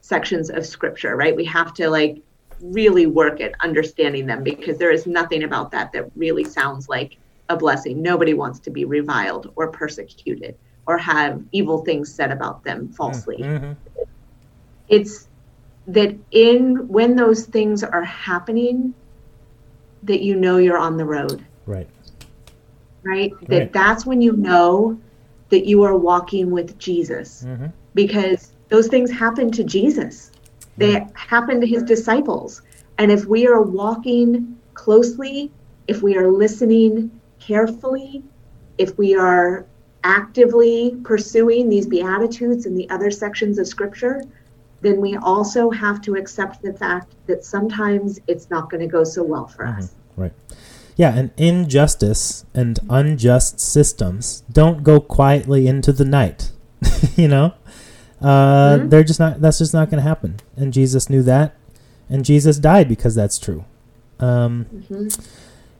sections 0.00 0.50
of 0.50 0.66
scripture 0.66 1.16
right 1.16 1.34
we 1.34 1.44
have 1.44 1.72
to 1.74 1.88
like 1.88 2.22
really 2.60 3.06
work 3.06 3.40
at 3.40 3.52
understanding 3.62 4.26
them 4.26 4.44
because 4.44 4.78
there 4.78 4.92
is 4.92 5.06
nothing 5.06 5.42
about 5.42 5.70
that 5.70 5.90
that 5.92 6.10
really 6.14 6.44
sounds 6.44 6.88
like 6.88 7.16
a 7.48 7.56
blessing 7.56 8.00
nobody 8.02 8.34
wants 8.34 8.60
to 8.60 8.70
be 8.70 8.84
reviled 8.84 9.52
or 9.56 9.68
persecuted 9.68 10.56
or 10.86 10.98
have 10.98 11.42
evil 11.52 11.84
things 11.84 12.14
said 12.14 12.30
about 12.30 12.64
them 12.64 12.88
falsely 12.88 13.38
Mhm. 13.38 13.76
it's 14.88 15.28
that 15.86 16.16
in 16.30 16.88
when 16.88 17.16
those 17.16 17.46
things 17.46 17.82
are 17.82 18.04
happening 18.04 18.94
that 20.02 20.22
you 20.22 20.36
know 20.36 20.56
you're 20.58 20.78
on 20.78 20.96
the 20.96 21.04
road 21.04 21.44
Right. 21.66 21.88
right? 23.04 23.32
That 23.48 23.56
Right. 23.58 23.72
that's 23.72 24.06
when 24.06 24.20
you 24.20 24.32
know 24.36 24.98
that 25.50 25.66
you 25.66 25.82
are 25.82 25.96
walking 25.96 26.50
with 26.50 26.78
Jesus 26.78 27.42
hmm 27.42 27.66
because 27.94 28.52
those 28.70 28.88
things 28.88 29.10
happen 29.10 29.50
to 29.52 29.62
Jesus. 29.64 30.30
They 30.78 31.06
happen 31.14 31.60
to 31.60 31.66
his 31.66 31.82
disciples. 31.82 32.62
And 32.96 33.12
if 33.12 33.26
we 33.26 33.46
are 33.46 33.60
walking 33.60 34.56
closely, 34.72 35.52
if 35.88 36.02
we 36.02 36.16
are 36.16 36.32
listening 36.32 37.20
carefully, 37.38 38.22
if 38.78 38.96
we 38.96 39.14
are 39.14 39.66
actively 40.04 40.96
pursuing 41.04 41.68
these 41.68 41.86
beatitudes 41.86 42.66
and 42.66 42.76
the 42.76 42.88
other 42.90 43.10
sections 43.10 43.58
of 43.58 43.66
scripture, 43.66 44.22
then 44.80 45.00
we 45.00 45.16
also 45.16 45.70
have 45.70 46.00
to 46.02 46.16
accept 46.16 46.60
the 46.62 46.72
fact 46.72 47.14
that 47.26 47.44
sometimes 47.44 48.18
it's 48.26 48.50
not 48.50 48.68
going 48.70 48.80
to 48.80 48.86
go 48.86 49.04
so 49.04 49.22
well 49.22 49.46
for 49.46 49.66
us. 49.66 49.94
Right. 50.16 50.32
Yeah, 50.96 51.14
and 51.14 51.30
injustice 51.36 52.44
and 52.52 52.78
unjust 52.90 53.60
systems 53.60 54.42
don't 54.52 54.82
go 54.82 55.00
quietly 55.00 55.66
into 55.66 55.92
the 55.92 56.04
night. 56.04 56.50
you 57.16 57.28
know, 57.28 57.54
uh, 58.20 58.76
Mhm. 58.78 58.90
they're 58.90 59.04
just 59.04 59.20
not. 59.20 59.40
That's 59.40 59.58
just 59.58 59.72
not 59.72 59.88
going 59.88 60.02
to 60.02 60.08
happen. 60.08 60.36
And 60.56 60.72
Jesus 60.72 61.08
knew 61.08 61.22
that, 61.22 61.54
and 62.10 62.24
Jesus 62.24 62.58
died 62.58 62.88
because 62.88 63.14
that's 63.14 63.38
true. 63.38 63.64
Um, 64.20 64.66
Mhm. 64.90 65.26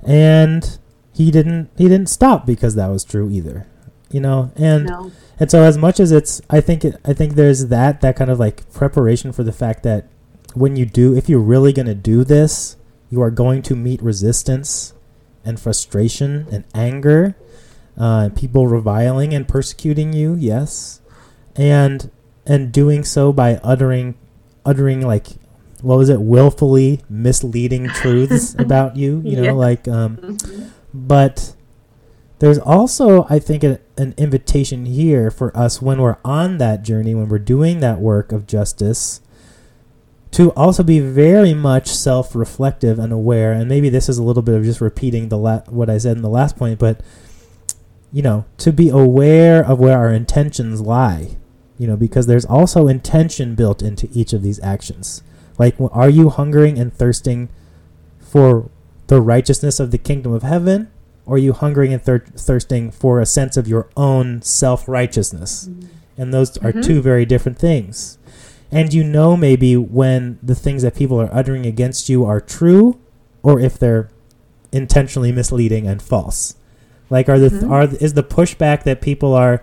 and 0.03 0.79
he 1.13 1.31
didn't. 1.31 1.69
He 1.77 1.89
didn't 1.89 2.09
stop 2.09 2.47
because 2.47 2.75
that 2.77 2.89
was 2.89 3.05
true 3.05 3.29
either. 3.31 3.67
You 4.13 4.21
know, 4.21 4.53
and 4.57 4.87
No. 4.87 5.11
and 5.41 5.51
so 5.51 5.63
as 5.63 5.77
much 5.79 5.99
as 5.99 6.13
it's, 6.13 6.41
I 6.51 6.61
think 6.61 6.85
it, 6.85 6.97
I 7.05 7.13
think 7.15 7.35
there's 7.35 7.67
that 7.69 8.01
that 8.03 8.15
kind 8.17 8.31
of 8.31 8.39
like 8.39 8.71
preparation 8.73 9.33
for 9.33 9.43
the 9.43 9.53
fact 9.53 9.83
that 9.85 10.07
when 10.55 10.77
you 10.77 10.85
do, 10.85 11.17
if 11.17 11.29
you're 11.31 11.41
really 11.41 11.73
going 11.73 11.87
to 11.87 11.95
do 11.95 12.23
this, 12.25 12.77
you 13.09 13.23
are 13.23 13.31
going 13.31 13.63
to 13.63 13.75
meet 13.75 14.03
resistance 14.03 14.93
and 15.45 15.59
frustration 15.59 16.47
and 16.53 16.65
anger, 16.75 17.35
uh, 17.97 18.29
people 18.37 18.67
reviling 18.69 19.33
and 19.35 19.49
persecuting 19.49 20.13
you. 20.13 20.35
Yes, 20.39 21.01
and 21.57 22.11
and 22.47 22.71
doing 22.71 23.03
so 23.05 23.33
by 23.33 23.57
uttering 23.65 24.15
uttering 24.67 25.01
like 25.01 25.27
what 25.81 25.97
was 25.97 26.09
it 26.11 26.21
willfully 26.21 27.01
misleading 27.09 27.89
truths 27.95 28.55
about 28.59 28.97
you. 28.97 29.23
You 29.25 29.37
know, 29.37 29.43
Yeah. 29.45 29.53
like 29.53 29.89
um, 29.89 30.17
Mhm. 30.19 30.69
but 30.93 31.55
there's 32.41 32.59
also 32.59 33.25
i 33.31 33.39
think 33.39 33.63
a, 33.63 33.79
an 33.97 34.15
invitation 34.17 34.87
here 34.87 35.31
for 35.31 35.57
us 35.57 35.83
when 35.83 36.01
we're 36.01 36.19
on 36.25 36.59
that 36.59 36.83
journey 36.83 37.15
when 37.15 37.29
we're 37.29 37.39
doing 37.39 37.81
that 37.81 38.01
work 38.01 38.33
of 38.33 38.47
justice 38.47 39.21
to 40.33 40.51
also 40.53 40.83
be 40.83 40.99
very 40.99 41.53
much 41.53 41.89
self-reflective 41.89 42.99
and 42.99 43.13
aware. 43.13 43.53
And 43.53 43.69
maybe 43.69 43.91
this 43.91 44.09
is 44.09 44.17
a 44.17 44.23
little 44.23 44.43
bit 44.43 44.55
of 44.55 44.65
just 44.65 44.81
repeating 44.81 45.29
the 45.29 45.37
la- 45.37 45.61
what 45.69 45.91
i 45.91 45.99
said 45.99 46.17
in 46.17 46.23
the 46.23 46.29
last 46.29 46.57
point 46.57 46.79
but 46.79 47.01
you 48.11 48.23
know 48.23 48.45
to 48.59 48.73
be 48.73 48.89
aware 48.89 49.65
of 49.65 49.79
where 49.79 49.97
our 49.97 50.13
intentions 50.13 50.81
lie 50.81 51.37
you 51.79 51.87
know 51.87 51.97
because 51.97 52.27
there's 52.27 52.45
also 52.45 52.89
intention 52.89 53.55
built 53.55 53.83
into 53.83 54.09
each 54.13 54.33
of 54.33 54.43
these 54.43 54.61
actions. 54.61 55.23
Like 55.59 55.77
are 55.79 56.09
you 56.09 56.31
hungering 56.31 56.79
and 56.79 56.93
thirsting 56.93 57.49
for 58.19 58.71
the 59.09 59.21
righteousness 59.21 59.79
of 59.79 59.91
the 59.91 59.99
kingdom 59.99 60.33
of 60.33 60.43
heaven 60.43 60.91
or 61.27 61.37
are 61.37 61.39
you 61.39 61.53
hungering 61.53 61.93
and 61.93 62.03
thir- 62.03 62.25
thirsting 62.37 62.91
for 62.91 63.21
a 63.21 63.27
sense 63.27 63.57
of 63.57 63.69
your 63.69 63.89
own 63.97 64.43
self-righteousness? 64.43 65.69
And 66.19 66.33
those 66.35 66.57
are 66.59 66.73
Mhm. 66.73 66.83
two 66.85 67.01
very 67.01 67.25
different 67.25 67.59
things. 67.59 68.19
And 68.71 68.93
you 68.93 69.05
know 69.05 69.37
maybe 69.37 69.77
when 69.77 70.39
the 70.43 70.55
things 70.55 70.83
that 70.83 70.95
people 70.95 71.21
are 71.21 71.31
uttering 71.33 71.67
against 71.67 72.09
you 72.09 72.25
are 72.25 72.41
true 72.41 72.97
or 73.43 73.61
if 73.61 73.79
they're 73.79 74.09
intentionally 74.73 75.33
misleading 75.33 75.87
and 75.87 76.01
false. 76.01 76.55
Like 77.11 77.29
are 77.29 77.39
the 77.39 77.51
Mhm. 77.51 77.71
are 77.71 77.89
is 78.01 78.15
the 78.15 78.23
pushback 78.23 78.85
that 78.85 79.01
people 79.01 79.35
are 79.35 79.63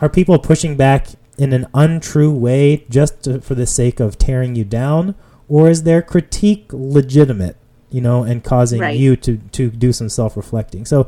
are 0.00 0.08
people 0.08 0.38
pushing 0.38 0.76
back 0.76 1.08
in 1.38 1.52
an 1.52 1.66
untrue 1.74 2.30
way 2.30 2.84
just 2.88 3.22
to, 3.24 3.40
for 3.40 3.54
the 3.54 3.66
sake 3.66 3.98
of 3.98 4.18
tearing 4.18 4.54
you 4.54 4.64
down? 4.64 5.14
Or 5.48 5.68
is 5.70 5.82
their 5.84 6.02
critique 6.02 6.66
legitimate 6.72 7.56
you 7.96 8.02
know 8.08 8.18
and 8.30 8.44
causing 8.44 8.80
Right. 8.80 8.98
you 9.04 9.16
to 9.26 9.32
to 9.58 9.64
do 9.70 9.90
some 9.92 10.08
self-reflecting 10.08 10.84
so 10.92 11.06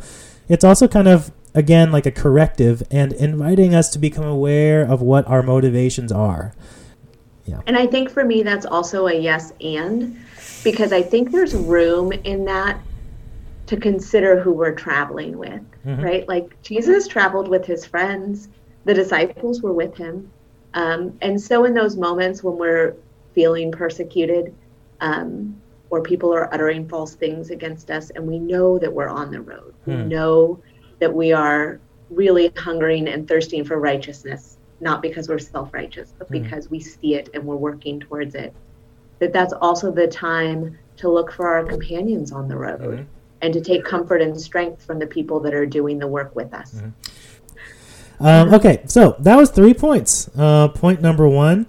it's 0.48 0.64
also 0.64 0.88
kind 0.88 1.09
of 1.14 1.31
again 1.55 1.92
like 1.96 2.07
a 2.07 2.11
corrective 2.24 2.77
and 2.90 3.12
inviting 3.12 3.74
us 3.74 3.87
to 3.94 3.98
become 3.98 4.24
aware 4.24 4.81
of 4.94 4.98
what 5.11 5.27
our 5.29 5.42
motivations 5.55 6.11
are 6.12 6.46
Yeah. 7.53 7.61
And 7.66 7.77
I 7.79 7.87
think 7.87 8.11
for 8.11 8.24
me, 8.33 8.42
that's 8.42 8.66
also 8.66 9.07
a 9.07 9.14
yes 9.14 9.53
and 9.62 10.16
because 10.64 10.92
I 10.92 11.03
think 11.12 11.31
there's 11.33 11.55
room 11.55 12.12
in 12.12 12.44
that 12.44 12.74
to 13.70 13.77
consider 13.79 14.38
who 14.42 14.53
we're 14.53 14.74
traveling 14.87 15.38
with, 15.44 15.62
Mhm. 15.87 16.03
right? 16.09 16.24
Like 16.29 16.46
Jesus 16.62 17.09
traveled 17.09 17.48
with 17.48 17.64
his 17.64 17.87
friends, 17.87 18.48
the 18.85 18.92
disciples 19.03 19.62
were 19.62 19.72
with 19.83 19.94
him. 19.96 20.14
Um, 20.74 21.01
and 21.22 21.40
so, 21.40 21.64
in 21.64 21.72
those 21.81 21.96
moments 21.96 22.44
when 22.44 22.57
we're 22.59 22.92
feeling 23.35 23.72
persecuted 23.72 24.53
um, 25.01 25.55
or 25.90 26.03
people 26.03 26.35
are 26.35 26.53
uttering 26.53 26.88
false 26.88 27.14
things 27.14 27.51
against 27.51 27.90
us, 27.90 28.11
and 28.11 28.27
we 28.27 28.38
know 28.38 28.79
that 28.79 28.92
we're 28.92 29.09
on 29.09 29.31
the 29.31 29.40
road, 29.40 29.74
we 29.87 29.94
Hmm. 29.94 30.09
know 30.09 30.59
that 31.01 31.12
we 31.12 31.33
are 31.33 31.81
really 32.11 32.51
hungering 32.57 33.09
and 33.09 33.29
thirsting 33.29 33.64
for 33.64 33.79
righteousness 33.79 34.57
not 34.81 35.03
because 35.03 35.29
we're 35.29 35.38
self-righteous 35.38 36.14
but 36.18 36.29
Hmm. 36.29 36.35
because 36.35 36.70
we 36.70 36.79
see 36.81 37.14
it 37.14 37.29
and 37.35 37.44
we're 37.44 37.57
working 37.57 37.98
towards 38.01 38.35
it 38.35 38.53
that 39.18 39.33
that's 39.33 39.53
also 39.53 39.90
the 39.90 40.07
time 40.07 40.79
to 40.96 41.11
look 41.11 41.33
for 41.33 41.48
our 41.48 41.64
companions 41.64 42.33
on 42.33 42.48
the 42.48 42.57
road 42.57 42.81
Mhm. 42.81 43.05
and 43.42 43.53
to 43.53 43.61
take 43.61 43.85
comfort 43.85 44.22
and 44.22 44.40
strength 44.40 44.83
from 44.83 44.98
the 44.98 45.07
people 45.07 45.40
that 45.40 45.53
are 45.53 45.66
doing 45.66 45.98
the 45.98 46.07
work 46.07 46.35
with 46.35 46.55
us 46.55 46.81
Mhm. 46.81 46.92
Um, 48.20 48.53
okay, 48.55 48.81
so 48.87 49.14
that 49.20 49.37
was 49.37 49.51
three 49.51 49.74
points. 49.74 50.29
Uh, 50.37 50.68
point 50.68 51.01
number 51.01 51.29
one 51.29 51.66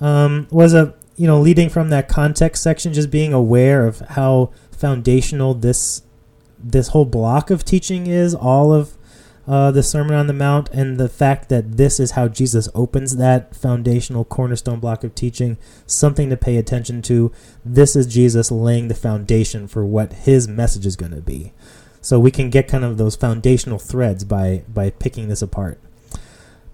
um, 0.00 0.48
was 0.50 0.74
a 0.74 0.94
you 1.16 1.26
know 1.26 1.40
leading 1.40 1.68
from 1.68 1.90
that 1.90 2.08
context 2.08 2.62
section, 2.62 2.92
just 2.92 3.10
being 3.10 3.32
aware 3.32 3.86
of 3.86 4.00
how 4.00 4.50
foundational 4.72 5.54
this 5.54 6.02
this 6.58 6.88
whole 6.88 7.04
block 7.04 7.50
of 7.50 7.64
teaching 7.64 8.06
is, 8.06 8.34
all 8.34 8.72
of 8.72 8.96
uh, 9.46 9.70
the 9.70 9.82
Sermon 9.82 10.14
on 10.14 10.26
the 10.26 10.32
Mount, 10.32 10.70
and 10.70 10.98
the 10.98 11.08
fact 11.08 11.48
that 11.50 11.76
this 11.76 12.00
is 12.00 12.12
how 12.12 12.28
Jesus 12.28 12.68
opens 12.74 13.16
that 13.16 13.54
foundational 13.54 14.24
cornerstone 14.24 14.80
block 14.80 15.04
of 15.04 15.14
teaching. 15.14 15.58
Something 15.86 16.30
to 16.30 16.36
pay 16.36 16.56
attention 16.56 17.02
to. 17.02 17.30
This 17.64 17.94
is 17.94 18.06
Jesus 18.06 18.50
laying 18.50 18.88
the 18.88 18.94
foundation 18.94 19.68
for 19.68 19.84
what 19.84 20.12
his 20.12 20.48
message 20.48 20.86
is 20.86 20.96
going 20.96 21.12
to 21.12 21.20
be. 21.20 21.52
So 22.00 22.18
we 22.18 22.30
can 22.30 22.50
get 22.50 22.68
kind 22.68 22.84
of 22.84 22.98
those 22.98 23.16
foundational 23.16 23.78
threads 23.78 24.24
by 24.24 24.64
by 24.68 24.90
picking 24.90 25.28
this 25.28 25.42
apart. 25.42 25.80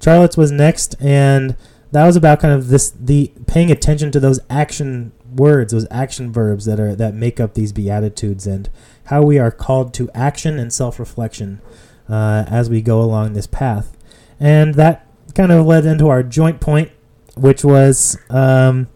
Charlotte's 0.02 0.36
was 0.36 0.50
next, 0.50 0.94
and 1.00 1.56
that 1.92 2.06
was 2.06 2.16
about 2.16 2.40
kind 2.40 2.54
of 2.54 2.68
this 2.68 2.90
the 2.90 3.32
paying 3.46 3.70
attention 3.70 4.10
to 4.12 4.20
those 4.20 4.40
action 4.48 5.12
words, 5.34 5.72
those 5.72 5.86
action 5.90 6.32
verbs 6.32 6.64
that 6.64 6.78
are 6.78 6.94
that 6.94 7.14
make 7.14 7.40
up 7.40 7.54
these 7.54 7.72
beatitudes, 7.72 8.46
and 8.46 8.68
how 9.04 9.22
we 9.22 9.38
are 9.38 9.50
called 9.50 9.92
to 9.94 10.10
action 10.14 10.58
and 10.58 10.72
self 10.72 10.98
reflection 10.98 11.60
uh, 12.08 12.44
as 12.48 12.70
we 12.70 12.80
go 12.80 13.00
along 13.00 13.32
this 13.32 13.46
path. 13.46 13.96
And 14.38 14.74
that 14.74 15.06
kind 15.34 15.52
of 15.52 15.66
led 15.66 15.84
into 15.84 16.08
our 16.08 16.22
joint 16.22 16.60
point, 16.60 16.90
which 17.36 17.64
was 17.64 18.18
um, 18.30 18.88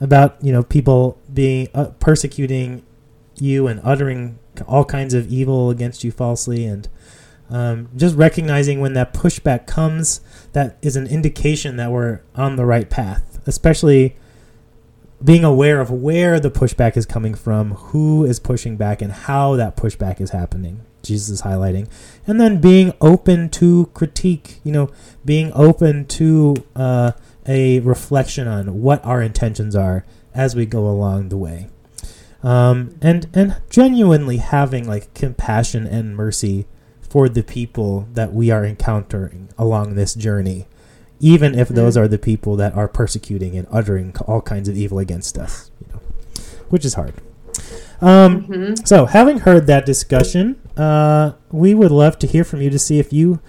about 0.00 0.36
you 0.42 0.52
know 0.52 0.62
people 0.62 1.18
being 1.32 1.68
uh, 1.74 1.86
persecuting 2.00 2.84
you 3.36 3.66
and 3.66 3.80
uttering 3.84 4.38
all 4.66 4.84
kinds 4.84 5.14
of 5.14 5.32
evil 5.32 5.70
against 5.70 6.04
you 6.04 6.10
falsely 6.10 6.66
and 6.66 6.88
um, 7.48 7.88
just 7.96 8.14
recognizing 8.16 8.80
when 8.80 8.92
that 8.94 9.14
pushback 9.14 9.66
comes 9.66 10.20
that 10.52 10.76
is 10.82 10.96
an 10.96 11.06
indication 11.06 11.76
that 11.76 11.90
we're 11.90 12.20
on 12.34 12.56
the 12.56 12.64
right 12.64 12.90
path 12.90 13.40
especially 13.46 14.16
being 15.22 15.44
aware 15.44 15.80
of 15.80 15.90
where 15.90 16.40
the 16.40 16.50
pushback 16.50 16.96
is 16.96 17.04
coming 17.04 17.34
from 17.34 17.72
who 17.72 18.24
is 18.24 18.40
pushing 18.40 18.76
back 18.76 19.02
and 19.02 19.12
how 19.12 19.54
that 19.56 19.76
pushback 19.76 20.20
is 20.20 20.30
happening. 20.30 20.80
Jesus 21.02 21.28
is 21.28 21.42
highlighting. 21.42 21.88
And 22.26 22.40
then 22.40 22.60
being 22.60 22.92
open 23.00 23.50
to 23.50 23.86
critique 23.92 24.60
you 24.64 24.72
know 24.72 24.90
being 25.24 25.52
open 25.54 26.06
to 26.06 26.56
uh, 26.74 27.12
a 27.46 27.80
reflection 27.80 28.46
on 28.48 28.80
what 28.82 29.04
our 29.04 29.20
intentions 29.22 29.76
are 29.76 30.04
as 30.34 30.54
we 30.54 30.66
go 30.66 30.88
along 30.88 31.28
the 31.28 31.36
way. 31.36 31.68
Um, 32.42 32.96
and 33.02 33.28
and 33.34 33.60
genuinely 33.68 34.38
having 34.38 34.88
like 34.88 35.12
compassion 35.12 35.86
and 35.86 36.16
mercy 36.16 36.66
for 37.10 37.28
the 37.28 37.42
people 37.42 38.08
that 38.14 38.32
we 38.32 38.50
are 38.50 38.64
encountering 38.64 39.48
along 39.58 39.96
this 39.96 40.14
journey, 40.14 40.66
even 41.18 41.58
if 41.58 41.68
those 41.68 41.96
are 41.96 42.08
the 42.08 42.18
people 42.18 42.56
that 42.56 42.74
are 42.74 42.88
persecuting 42.88 43.58
and 43.58 43.66
uttering 43.70 44.14
all 44.26 44.40
kinds 44.40 44.68
of 44.68 44.76
evil 44.76 44.98
against 44.98 45.36
us, 45.36 45.70
you 45.80 45.92
know, 45.92 46.00
which 46.70 46.84
is 46.84 46.94
hard. 46.94 47.14
Um, 48.00 48.44
Mhm. 48.44 48.86
So, 48.88 49.04
having 49.06 49.40
heard 49.40 49.66
that 49.66 49.84
discussion, 49.84 50.56
uh, 50.76 51.32
we 51.50 51.74
would 51.74 51.90
love 51.90 52.18
to 52.20 52.26
hear 52.26 52.44
from 52.44 52.62
you 52.62 52.70
to 52.70 52.78
see 52.78 52.98
if 52.98 53.12
you, 53.12 53.40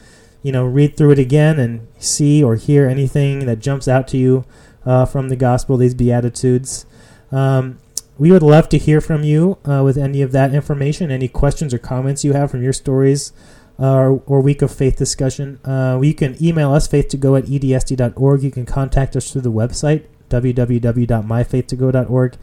you 0.43 0.51
know, 0.51 0.65
read 0.65 0.97
through 0.97 1.11
it 1.11 1.19
again 1.19 1.59
and 1.59 1.81
see 1.99 2.43
or 2.43 2.55
hear 2.55 2.87
anything 2.87 3.45
that 3.45 3.59
jumps 3.59 3.87
out 3.87 4.07
to 4.09 4.17
you 4.17 4.43
uh, 4.85 5.05
from 5.05 5.29
the 5.29 5.35
gospel, 5.35 5.77
these 5.77 5.93
beatitudes. 5.93 6.85
Um, 7.31 7.77
we 8.21 8.31
would 8.31 8.43
love 8.43 8.69
to 8.69 8.77
hear 8.77 9.01
from 9.01 9.23
you 9.23 9.57
uh, 9.65 9.81
with 9.83 9.97
any 9.97 10.21
of 10.21 10.31
that 10.31 10.53
information, 10.53 11.09
any 11.09 11.27
questions 11.27 11.73
or 11.73 11.79
comments 11.79 12.23
you 12.23 12.33
have 12.33 12.51
from 12.51 12.61
your 12.61 12.71
stories 12.71 13.33
uh, 13.79 14.11
or, 14.27 14.41
week 14.41 14.61
of 14.61 14.71
faith 14.71 14.95
discussion. 14.95 15.59
Uh, 15.65 15.99
you 16.03 16.13
can 16.13 16.37
email 16.39 16.71
us 16.71 16.87
faith2go 16.87 17.39
at 17.39 17.45
edsd.org. 17.45 18.43
You 18.43 18.51
can 18.51 18.67
contact 18.67 19.15
us 19.15 19.31
through 19.31 19.41
the 19.41 19.51
website 19.51 20.05
www.myfaith2go.org 20.29 22.37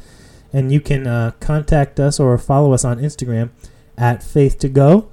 and 0.52 0.72
you 0.72 0.80
can 0.80 1.06
uh, 1.06 1.30
contact 1.38 2.00
us 2.00 2.18
or 2.18 2.36
follow 2.38 2.72
us 2.72 2.84
on 2.84 2.98
Instagram 2.98 3.50
at 3.96 4.20
Faith 4.20 4.58
to 4.58 4.68
Go. 4.68 5.08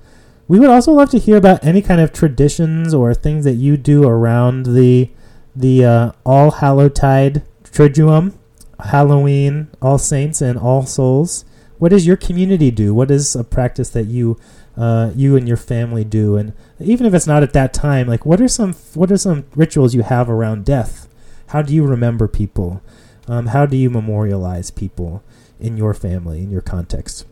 We 0.48 0.60
would 0.60 0.72
also 0.72 0.94
love 0.94 1.12
to 1.12 1.20
hear 1.20 1.38
about 1.38 1.64
any 1.64 1.84
kind 1.84 2.02
of 2.02 2.12
traditions 2.12 2.92
or 2.92 3.14
things 3.14 3.46
that 3.46 3.54
you 3.54 3.78
do 3.78 4.08
around 4.08 4.66
the 4.66 5.12
the 5.56 5.86
uh, 5.86 6.12
All 6.26 6.50
Hallowtide 6.50 7.44
Triduum, 7.64 8.34
Halloween, 8.80 9.68
All 9.82 9.98
Saints, 9.98 10.42
and 10.42 10.58
All 10.58 10.86
Souls. 10.86 11.46
What 11.78 11.90
does 11.90 12.08
your 12.08 12.18
community 12.18 12.72
do? 12.72 12.94
What 12.94 13.12
is 13.12 13.36
a 13.36 13.44
practice 13.44 13.90
that 13.90 14.06
you 14.06 14.40
uh, 14.78 15.12
you 15.16 15.36
and 15.36 15.48
your 15.48 15.58
family 15.58 16.04
do? 16.04 16.38
And 16.38 16.54
even 16.80 17.06
if 17.06 17.14
it's 17.14 17.28
not 17.28 17.44
at 17.44 17.54
that 17.54 17.74
time, 17.74 18.08
like 18.08 18.26
what 18.26 18.42
are 18.42 18.48
some 18.48 18.74
what 18.94 19.12
are 19.12 19.18
some 19.18 19.46
rituals 19.56 19.94
you 19.94 20.04
have 20.04 20.30
around 20.30 20.66
death? 20.66 21.08
How 21.48 21.62
do 21.62 21.74
you 21.74 21.86
remember 21.86 22.28
people? 22.28 22.82
Um, 23.28 23.48
how 23.48 23.66
do 23.66 23.78
you 23.78 23.90
memorialize 23.90 24.72
people 24.72 25.24
in 25.60 25.78
your 25.78 25.94
family, 25.94 26.44
in 26.44 26.52
your 26.52 26.62
context? 26.62 27.26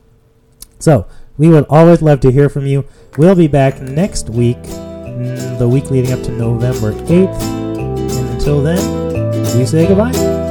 So, 0.80 1.08
we 1.38 1.50
would 1.50 1.66
always 1.70 2.02
love 2.02 2.20
to 2.22 2.32
hear 2.32 2.50
from 2.50 2.66
you. 2.66 2.86
We'll 3.18 3.36
be 3.36 3.48
back 3.48 3.82
next 3.82 4.30
week, 4.30 4.58
mm, 4.58 5.58
the 5.58 5.68
week 5.68 5.90
leading 5.90 6.12
up 6.12 6.24
to 6.24 6.32
November 6.32 6.94
8th. 6.94 7.42
And 7.42 8.30
until 8.30 8.62
then, 8.62 9.58
we 9.58 9.66
say 9.66 9.88
goodbye. 9.88 10.43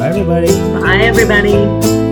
Bye, 0.00 0.08
everybody. 0.08 0.46
Bye, 0.80 1.02
everybody. 1.02 2.09